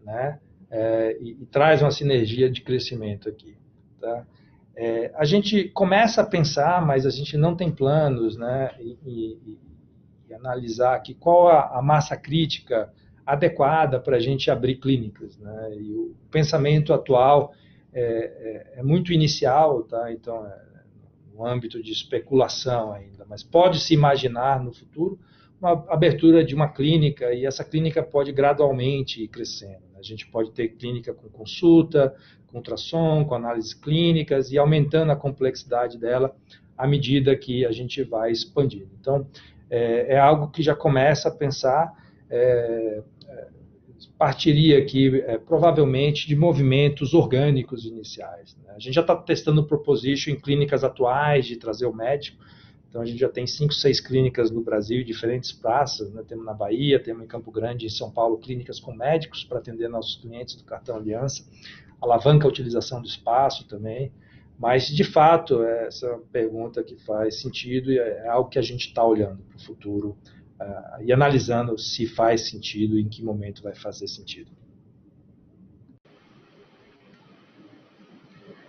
né? 0.03 0.41
É, 0.69 1.17
e, 1.21 1.31
e, 1.41 1.47
traz 1.47 1.81
uma 1.81 1.93
sinergia 1.93 2.51
de 2.51 2.61
crescimento 2.63 3.29
aqui. 3.29 3.57
Tá? 4.01 4.27
É, 4.77 5.11
a 5.15 5.25
gente 5.25 5.71
começa 5.71 6.21
a 6.21 6.27
pensar, 6.27 6.85
mas 6.85 7.07
a 7.07 7.11
gente 7.11 7.37
não 7.37 7.57
tem 7.57 7.71
planos, 7.71 8.37
né? 8.37 8.75
E, 8.79 8.99
e, 9.07 9.59
e 10.29 10.35
analisar 10.35 10.95
aqui 10.97 11.15
qual 11.15 11.49
a, 11.49 11.79
a 11.79 11.83
massa 11.83 12.17
crítica 12.17 12.93
adequada 13.25 13.99
para 13.99 14.17
a 14.17 14.21
gente 14.21 14.51
abrir 14.51 14.77
clínicas, 14.77 15.39
né? 15.39 15.75
E 15.75 15.93
o 15.93 16.15
pensamento 16.31 16.93
atual 16.93 17.53
é, 17.93 18.03
é, 18.77 18.81
é 18.81 18.83
muito 18.83 19.13
inicial, 19.13 19.83
tá? 19.83 20.13
Então, 20.13 20.47
é 20.47 20.67
no 21.37 21.47
âmbito 21.47 21.83
de 21.83 21.93
especulação 21.93 22.93
ainda, 22.93 23.27
mas 23.29 23.43
pode 23.43 23.79
se 23.81 23.93
imaginar 23.93 24.63
no 24.63 24.73
futuro 24.73 25.19
uma 25.61 25.85
abertura 25.89 26.45
de 26.45 26.55
uma 26.55 26.69
clínica 26.69 27.33
e 27.33 27.47
essa 27.47 27.65
clínica 27.65 28.03
pode 28.03 28.33
gradualmente 28.33 29.23
ir 29.23 29.29
crescendo. 29.29 29.85
Né? 29.93 29.99
A 29.99 30.03
gente 30.03 30.27
pode 30.27 30.53
ter 30.53 30.69
clínica 30.69 31.15
com 31.15 31.29
consulta, 31.29 32.15
ultrassom, 32.57 33.25
com 33.25 33.35
análises 33.35 33.75
clínicas 33.75 34.51
e 34.51 34.59
aumentando 34.59 35.13
a 35.13 35.17
complexidade 35.17 35.99
dela 35.99 36.35
à 36.77 36.87
medida 36.87 37.35
que 37.37 37.65
a 37.65 37.73
gente 37.73 38.03
vai 38.03 38.31
expandindo. 38.31 38.91
Então, 39.01 39.27
é, 39.71 40.15
é 40.15 40.19
algo 40.19 40.51
que 40.51 40.63
já 40.63 40.75
começa 40.75 41.29
a 41.29 41.33
pensar, 41.33 41.93
é, 42.31 43.03
é, 43.29 43.49
partiria 44.19 44.79
aqui 44.79 45.21
é, 45.27 45.39
provavelmente 45.39 46.27
de 46.27 46.37
movimentos 46.37 47.15
orgânicos 47.15 47.85
iniciais. 47.85 48.57
Né? 48.63 48.73
A 48.77 48.79
gente 48.79 48.95
já 48.95 49.01
está 49.01 49.17
testando 49.17 49.63
o 49.63 49.67
proposition 49.67 50.33
em 50.33 50.41
clínicas 50.41 50.85
atuais 50.85 51.47
de 51.47 51.57
trazer 51.57 51.87
o 51.87 51.93
médico, 51.93 52.45
então 52.89 53.03
a 53.03 53.05
gente 53.05 53.19
já 53.19 53.29
tem 53.29 53.47
cinco, 53.47 53.75
seis 53.75 54.01
clínicas 54.01 54.51
no 54.51 54.63
Brasil, 54.63 55.05
diferentes 55.05 55.53
praças, 55.53 56.11
né? 56.13 56.23
temos 56.27 56.45
na 56.45 56.55
Bahia, 56.55 56.99
temos 56.99 57.25
em 57.25 57.27
Campo 57.27 57.51
Grande, 57.51 57.87
em 57.87 57.91
São 57.91 58.11
Paulo, 58.11 58.39
clínicas 58.39 58.81
com 58.81 58.95
médicos 58.95 59.45
para 59.45 59.59
atender 59.59 59.89
nossos 59.89 60.17
clientes 60.17 60.55
do 60.55 60.65
cartão 60.65 60.97
Aliança, 60.97 61.45
alavanca 62.01 62.47
a 62.47 62.51
utilização 62.51 63.01
do 63.01 63.07
espaço 63.07 63.67
também, 63.67 64.13
mas 64.59 64.87
de 64.87 65.05
fato 65.05 65.63
essa 65.63 66.07
é 66.07 66.19
pergunta 66.33 66.83
que 66.83 66.97
faz 67.05 67.41
sentido 67.41 67.93
e 67.93 67.99
é 67.99 68.29
algo 68.29 68.49
que 68.49 68.59
a 68.59 68.63
gente 68.63 68.89
está 68.89 69.05
olhando 69.05 69.43
para 69.43 69.57
o 69.57 69.61
futuro 69.61 70.17
uh, 70.61 71.03
e 71.03 71.13
analisando 71.13 71.79
se 71.79 72.07
faz 72.07 72.49
sentido 72.49 72.99
e 72.99 73.03
em 73.03 73.09
que 73.09 73.23
momento 73.23 73.63
vai 73.63 73.75
fazer 73.75 74.09
sentido. 74.09 74.51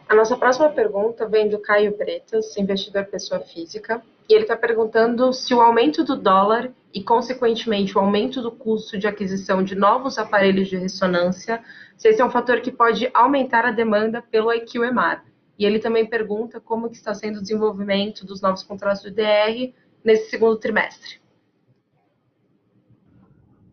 A 0.10 0.16
nossa 0.16 0.38
próxima 0.38 0.70
pergunta 0.70 1.28
vem 1.28 1.50
do 1.50 1.60
Caio 1.60 1.92
Pretas, 1.98 2.56
investidor 2.58 3.06
pessoa 3.06 3.42
física, 3.42 4.02
e 4.30 4.34
ele 4.34 4.44
está 4.44 4.58
perguntando 4.58 5.32
se 5.32 5.54
o 5.54 5.62
aumento 5.62 6.04
do 6.04 6.16
dólar 6.16 6.72
e, 6.94 7.04
consequentemente, 7.04 7.98
o 7.98 8.02
aumento 8.02 8.42
do 8.42 8.52
custo 8.52 8.98
de 8.98 9.08
aquisição 9.08 9.64
de 9.64 9.76
novos 9.76 10.18
aparelhos 10.18 10.68
de 10.68 10.78
ressonância, 10.78 11.62
se 11.96 12.10
esse 12.10 12.22
é 12.22 12.26
um 12.26 12.30
fator 12.30 12.60
que 12.60 12.72
pode 12.72 13.10
aumentar 13.14 13.66
a 13.66 13.72
demanda 13.72 14.22
pelo 14.22 14.52
IQMR. 14.54 15.22
E 15.58 15.66
ele 15.66 15.80
também 15.80 16.06
pergunta 16.06 16.60
como 16.60 16.90
que 16.90 16.96
está 16.96 17.14
sendo 17.14 17.38
o 17.38 17.42
desenvolvimento 17.42 18.26
dos 18.26 18.42
novos 18.42 18.64
contratos 18.64 19.04
do 19.04 19.12
DR 19.12 19.74
nesse 20.04 20.30
segundo 20.30 20.58
trimestre. 20.58 21.20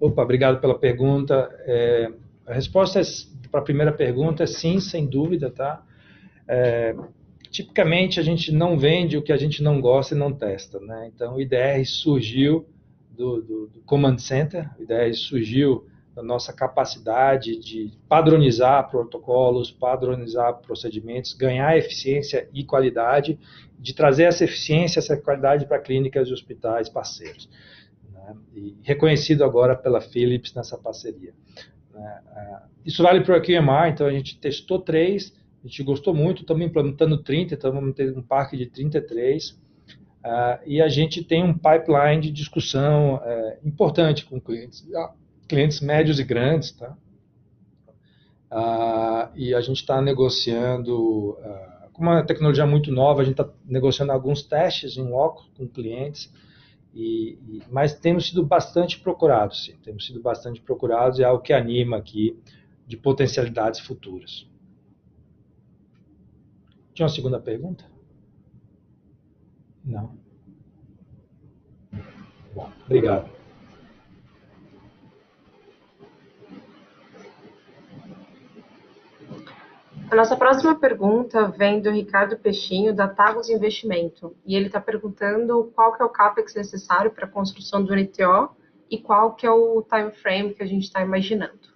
Opa, 0.01 0.23
obrigado 0.23 0.61
pela 0.61 0.79
pergunta. 0.79 1.49
É, 1.61 2.13
a 2.47 2.55
resposta 2.55 3.01
é, 3.01 3.03
para 3.51 3.61
a 3.61 3.65
primeira 3.65 3.93
pergunta 3.93 4.43
é 4.43 4.47
sim, 4.47 4.81
sem 4.81 5.07
dúvida, 5.07 5.51
tá? 5.51 5.83
É, 6.47 6.95
tipicamente 7.55 8.19
a 8.19 8.23
gente 8.23 8.51
não 8.51 8.77
vende 8.77 9.17
o 9.17 9.23
que 9.23 9.33
a 9.33 9.37
gente 9.37 9.63
não 9.63 9.81
gosta 9.81 10.13
e 10.13 10.19
não 10.19 10.33
testa, 10.33 10.81
né? 10.81 11.09
Então 11.15 11.37
o 11.37 11.41
IDR 11.41 11.87
surgiu 11.87 12.67
do, 13.09 13.41
do, 13.41 13.67
do 13.69 13.81
Command 13.83 14.19
Center, 14.19 14.69
o 14.77 14.83
IDR 14.83 15.15
surgiu 15.15 15.87
da 16.17 16.23
nossa 16.23 16.53
capacidade 16.53 17.57
de 17.61 17.93
padronizar 18.09 18.91
protocolos, 18.91 19.71
padronizar 19.71 20.55
procedimentos, 20.63 21.33
ganhar 21.33 21.79
eficiência 21.79 22.49
e 22.53 22.65
qualidade, 22.65 23.39
de 23.79 23.95
trazer 23.95 24.25
essa 24.25 24.43
eficiência, 24.43 24.99
essa 24.99 25.17
qualidade 25.17 25.65
para 25.65 25.79
clínicas 25.79 26.27
e 26.29 26.33
hospitais 26.33 26.89
parceiros 26.89 27.49
né? 28.13 28.35
e 28.53 28.77
reconhecido 28.83 29.45
agora 29.45 29.77
pela 29.77 30.01
Philips 30.01 30.53
nessa 30.55 30.77
parceria. 30.77 31.33
Né? 31.93 32.21
É, 32.35 32.57
isso 32.85 33.01
vale 33.01 33.21
para 33.23 33.39
o 33.39 33.43
QMR, 33.43 33.91
então 33.91 34.09
a 34.09 34.13
gente 34.13 34.39
testou 34.41 34.81
três, 34.81 35.33
a 35.65 35.67
gente 35.67 35.83
gostou 35.83 36.15
muito, 36.15 36.43
estamos 36.43 36.63
implementando 36.67 37.17
30, 37.17 37.55
então 37.55 37.73
vamos 37.73 37.95
ter 37.95 38.15
um 38.17 38.23
parque 38.23 38.55
de 38.55 38.67
33, 38.67 39.51
uh, 39.51 39.57
é, 40.23 40.61
e 40.67 40.83
a 40.83 40.89
gente 40.89 41.25
tem 41.25 41.43
um 41.43 41.55
pipeline 41.55 42.21
de 42.21 42.31
discussão 42.31 43.15
uh, 43.15 43.67
importante 43.67 44.27
com 44.27 44.39
clientes, 44.39 44.87
clientes 45.49 45.81
médios 45.81 46.21
e 46.21 46.25
grandes, 46.25 46.73
tá? 46.73 46.95
Uh, 48.53 49.33
e 49.35 49.55
a 49.55 49.61
gente 49.63 49.79
está 49.79 50.03
negociando, 50.03 51.39
com 51.95 52.03
uma 52.03 52.23
tecnologia 52.23 52.67
muito 52.67 52.93
nova, 52.93 53.23
a 53.23 53.25
gente 53.25 53.41
está 53.41 53.51
negociando 53.65 54.13
alguns 54.13 54.43
testes 54.43 54.99
em 54.99 55.09
loco 55.09 55.47
com 55.57 55.67
clientes, 55.67 56.31
e, 56.95 57.39
e, 57.49 57.63
mas 57.71 57.95
temos 57.95 58.29
sido 58.29 58.45
bastante 58.45 59.01
procurados, 59.01 59.65
sim, 59.65 59.75
temos 59.83 60.07
sido 60.07 60.21
bastante 60.21 60.61
procurados 60.61 61.19
e 61.19 61.23
é 61.23 61.25
algo 61.25 61.43
que 61.43 61.55
anima 61.55 61.97
aqui 61.97 62.39
de 62.87 62.97
potencialidades 62.97 63.81
futuras. 63.81 64.47
Tinha 66.95 67.07
uma 67.07 67.13
segunda 67.13 67.41
pergunta? 67.41 67.85
Não. 69.85 70.17
Bom, 72.55 72.71
obrigado. 72.87 73.29
A 80.09 80.15
nossa 80.15 80.37
próxima 80.37 80.79
pergunta 80.79 81.49
vem 81.49 81.81
do 81.81 81.91
Ricardo 81.91 82.39
Peixinho, 82.39 82.95
da 82.95 83.09
Tagos 83.09 83.51
Investimento. 83.51 84.37
E 84.47 84.55
ele 84.55 84.67
está 84.67 84.81
perguntando 84.81 85.73
qual 85.75 85.97
que 85.97 86.03
é 86.03 86.07
o 86.07 86.11
CAPEX 86.11 86.55
necessário 86.55 87.11
para 87.11 87.25
a 87.25 87.29
construção 87.29 87.85
do 87.85 87.93
NTO 87.93 88.55
e 88.89 88.99
qual 88.99 89.35
que 89.35 89.45
é 89.45 89.51
o 89.51 89.83
time 89.83 90.13
frame 90.13 90.55
que 90.55 90.63
a 90.63 90.67
gente 90.67 90.85
está 90.85 91.03
imaginando. 91.03 91.75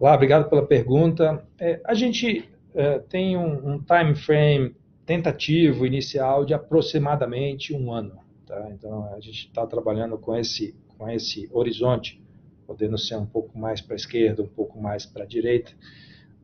Olá, 0.00 0.14
obrigado 0.14 0.48
pela 0.48 0.64
pergunta. 0.64 1.46
É, 1.60 1.82
a 1.84 1.92
gente 1.92 2.48
é, 2.74 2.98
tem 2.98 3.36
um, 3.36 3.74
um, 3.74 3.78
time 3.78 4.14
frame 4.14 4.76
tentativo 5.06 5.86
inicial 5.86 6.44
de 6.44 6.54
aproximadamente 6.54 7.74
um 7.74 7.92
ano. 7.92 8.18
Tá? 8.46 8.68
Então, 8.72 9.12
a 9.14 9.20
gente 9.20 9.46
está 9.46 9.66
trabalhando 9.66 10.18
com 10.18 10.36
esse, 10.36 10.74
com 10.96 11.08
esse 11.08 11.48
horizonte 11.52 12.22
podendo 12.68 12.98
ser 12.98 13.16
um 13.16 13.24
pouco 13.24 13.58
mais 13.58 13.80
para 13.80 13.94
a 13.94 13.96
esquerda, 13.96 14.42
um 14.42 14.48
pouco 14.48 14.78
mais 14.78 15.06
para 15.06 15.24
a 15.24 15.26
direita. 15.26 15.72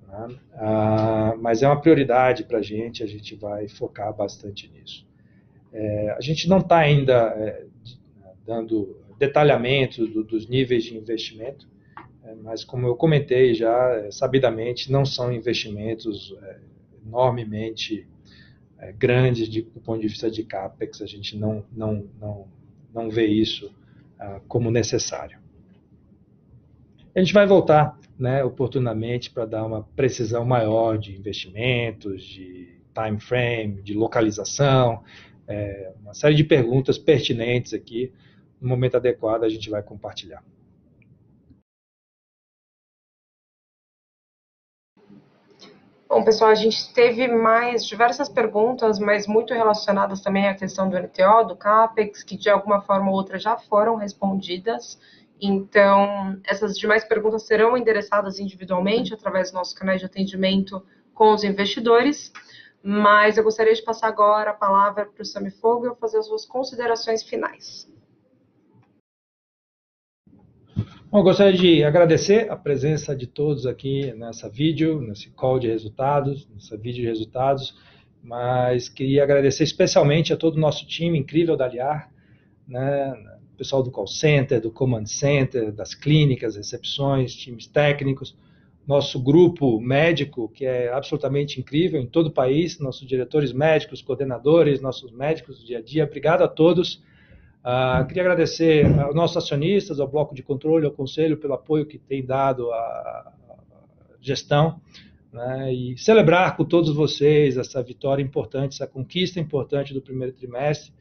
Né? 0.08 0.36
Ah, 0.54 1.34
mas 1.38 1.62
é 1.62 1.68
uma 1.68 1.78
prioridade 1.78 2.44
para 2.44 2.58
a 2.58 2.62
gente, 2.62 3.02
a 3.02 3.06
gente 3.06 3.34
vai 3.34 3.68
focar 3.68 4.10
bastante 4.16 4.70
nisso. 4.72 5.06
É, 5.70 6.10
a 6.16 6.20
gente 6.22 6.48
não 6.48 6.58
está 6.58 6.78
ainda 6.78 7.14
é, 7.36 7.66
dando 8.46 8.96
detalhamento 9.18 10.06
do, 10.06 10.24
dos 10.24 10.48
níveis 10.48 10.84
de 10.84 10.96
investimento, 10.96 11.68
mas 12.42 12.64
como 12.64 12.86
eu 12.86 12.96
comentei 12.96 13.54
já, 13.54 13.94
é, 13.94 14.10
sabidamente, 14.10 14.90
não 14.90 15.04
são 15.04 15.32
investimentos 15.32 16.36
é, 16.42 16.58
enormemente 17.06 18.06
é, 18.78 18.92
grandes 18.92 19.48
de, 19.48 19.62
do 19.62 19.80
ponto 19.80 20.00
de 20.00 20.08
vista 20.08 20.30
de 20.30 20.42
CAPEX, 20.44 21.02
a 21.02 21.06
gente 21.06 21.36
não, 21.36 21.64
não, 21.72 22.06
não, 22.20 22.48
não 22.92 23.10
vê 23.10 23.26
isso 23.26 23.74
ah, 24.18 24.40
como 24.46 24.70
necessário. 24.70 25.38
A 27.14 27.20
gente 27.20 27.32
vai 27.32 27.46
voltar 27.46 27.98
né, 28.18 28.42
oportunamente 28.42 29.30
para 29.30 29.44
dar 29.44 29.64
uma 29.64 29.82
precisão 29.96 30.44
maior 30.44 30.98
de 30.98 31.16
investimentos, 31.16 32.22
de 32.22 32.80
time 32.94 33.20
frame, 33.20 33.82
de 33.82 33.94
localização, 33.94 35.02
é, 35.46 35.92
uma 36.00 36.14
série 36.14 36.34
de 36.34 36.44
perguntas 36.44 36.98
pertinentes 36.98 37.74
aqui. 37.74 38.12
No 38.60 38.68
momento 38.68 38.96
adequado, 38.96 39.44
a 39.44 39.48
gente 39.48 39.68
vai 39.68 39.82
compartilhar. 39.82 40.42
Bom, 46.14 46.22
pessoal, 46.22 46.52
a 46.52 46.54
gente 46.54 46.94
teve 46.94 47.26
mais 47.26 47.84
diversas 47.84 48.28
perguntas, 48.28 49.00
mas 49.00 49.26
muito 49.26 49.52
relacionadas 49.52 50.20
também 50.20 50.46
à 50.46 50.54
questão 50.54 50.88
do 50.88 50.96
NTO, 50.96 51.48
do 51.48 51.56
CAPEX, 51.56 52.22
que 52.22 52.36
de 52.36 52.48
alguma 52.48 52.80
forma 52.82 53.10
ou 53.10 53.16
outra 53.16 53.36
já 53.36 53.56
foram 53.56 53.96
respondidas. 53.96 54.96
Então, 55.42 56.40
essas 56.44 56.78
demais 56.78 57.04
perguntas 57.04 57.42
serão 57.42 57.76
endereçadas 57.76 58.38
individualmente 58.38 59.12
através 59.12 59.50
do 59.50 59.54
nosso 59.54 59.74
canal 59.74 59.96
de 59.96 60.04
atendimento 60.04 60.86
com 61.12 61.34
os 61.34 61.42
investidores. 61.42 62.32
Mas 62.80 63.36
eu 63.36 63.42
gostaria 63.42 63.74
de 63.74 63.82
passar 63.82 64.06
agora 64.06 64.52
a 64.52 64.54
palavra 64.54 65.06
para 65.06 65.20
o 65.20 65.26
Sami 65.26 65.50
Fogel 65.50 65.96
fazer 65.96 66.18
as 66.18 66.28
suas 66.28 66.46
considerações 66.46 67.24
finais. 67.24 67.92
Bom, 71.14 71.22
gostaria 71.22 71.56
de 71.56 71.84
agradecer 71.84 72.50
a 72.50 72.56
presença 72.56 73.14
de 73.14 73.24
todos 73.24 73.66
aqui 73.66 74.12
nessa 74.14 74.48
vídeo, 74.48 75.00
nesse 75.00 75.30
call 75.30 75.60
de 75.60 75.68
resultados, 75.68 76.48
nessa 76.52 76.76
vídeo 76.76 77.02
de 77.02 77.06
resultados, 77.06 77.72
mas 78.20 78.88
queria 78.88 79.22
agradecer 79.22 79.62
especialmente 79.62 80.32
a 80.32 80.36
todo 80.36 80.56
o 80.56 80.60
nosso 80.60 80.84
time 80.88 81.16
incrível 81.16 81.56
da 81.56 81.66
Aliar, 81.66 82.10
né, 82.66 83.14
pessoal 83.56 83.80
do 83.80 83.92
call 83.92 84.08
center, 84.08 84.60
do 84.60 84.72
command 84.72 85.06
center, 85.06 85.70
das 85.70 85.94
clínicas, 85.94 86.56
recepções, 86.56 87.32
times 87.32 87.68
técnicos, 87.68 88.36
nosso 88.84 89.22
grupo 89.22 89.80
médico, 89.80 90.48
que 90.48 90.66
é 90.66 90.92
absolutamente 90.92 91.60
incrível 91.60 92.00
em 92.00 92.08
todo 92.08 92.26
o 92.26 92.32
país, 92.32 92.80
nossos 92.80 93.06
diretores 93.06 93.52
médicos, 93.52 94.02
coordenadores, 94.02 94.80
nossos 94.80 95.12
médicos 95.12 95.60
do 95.60 95.64
dia 95.64 95.78
a 95.78 95.80
dia. 95.80 96.02
Obrigado 96.02 96.42
a 96.42 96.48
todos. 96.48 97.00
Uh, 97.64 98.06
queria 98.06 98.22
agradecer 98.22 98.84
aos 99.00 99.14
nossos 99.14 99.38
acionistas, 99.38 99.98
ao 99.98 100.06
bloco 100.06 100.34
de 100.34 100.42
controle, 100.42 100.84
ao 100.84 100.92
conselho, 100.92 101.38
pelo 101.38 101.54
apoio 101.54 101.86
que 101.86 101.98
tem 101.98 102.24
dado 102.24 102.70
à 102.72 103.32
gestão. 104.20 104.80
Né, 105.32 105.74
e 105.74 105.98
celebrar 105.98 106.56
com 106.56 106.64
todos 106.64 106.94
vocês 106.94 107.56
essa 107.56 107.82
vitória 107.82 108.22
importante, 108.22 108.74
essa 108.74 108.86
conquista 108.86 109.40
importante 109.40 109.92
do 109.92 110.00
primeiro 110.00 110.32
trimestre 110.32 110.92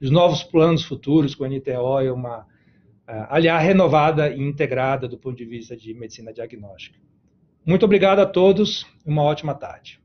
os 0.00 0.10
novos 0.10 0.44
planos 0.44 0.84
futuros 0.84 1.34
com 1.34 1.44
a 1.44 1.48
NTO 1.48 2.00
é 2.00 2.12
uma, 2.12 2.40
uh, 2.40 3.26
aliás, 3.28 3.64
renovada 3.64 4.30
e 4.30 4.40
integrada 4.40 5.08
do 5.08 5.18
ponto 5.18 5.36
de 5.36 5.44
vista 5.44 5.76
de 5.76 5.92
medicina 5.92 6.32
diagnóstica. 6.32 6.98
Muito 7.66 7.84
obrigado 7.84 8.20
a 8.20 8.26
todos 8.26 8.86
e 9.04 9.10
uma 9.10 9.22
ótima 9.22 9.54
tarde. 9.54 10.00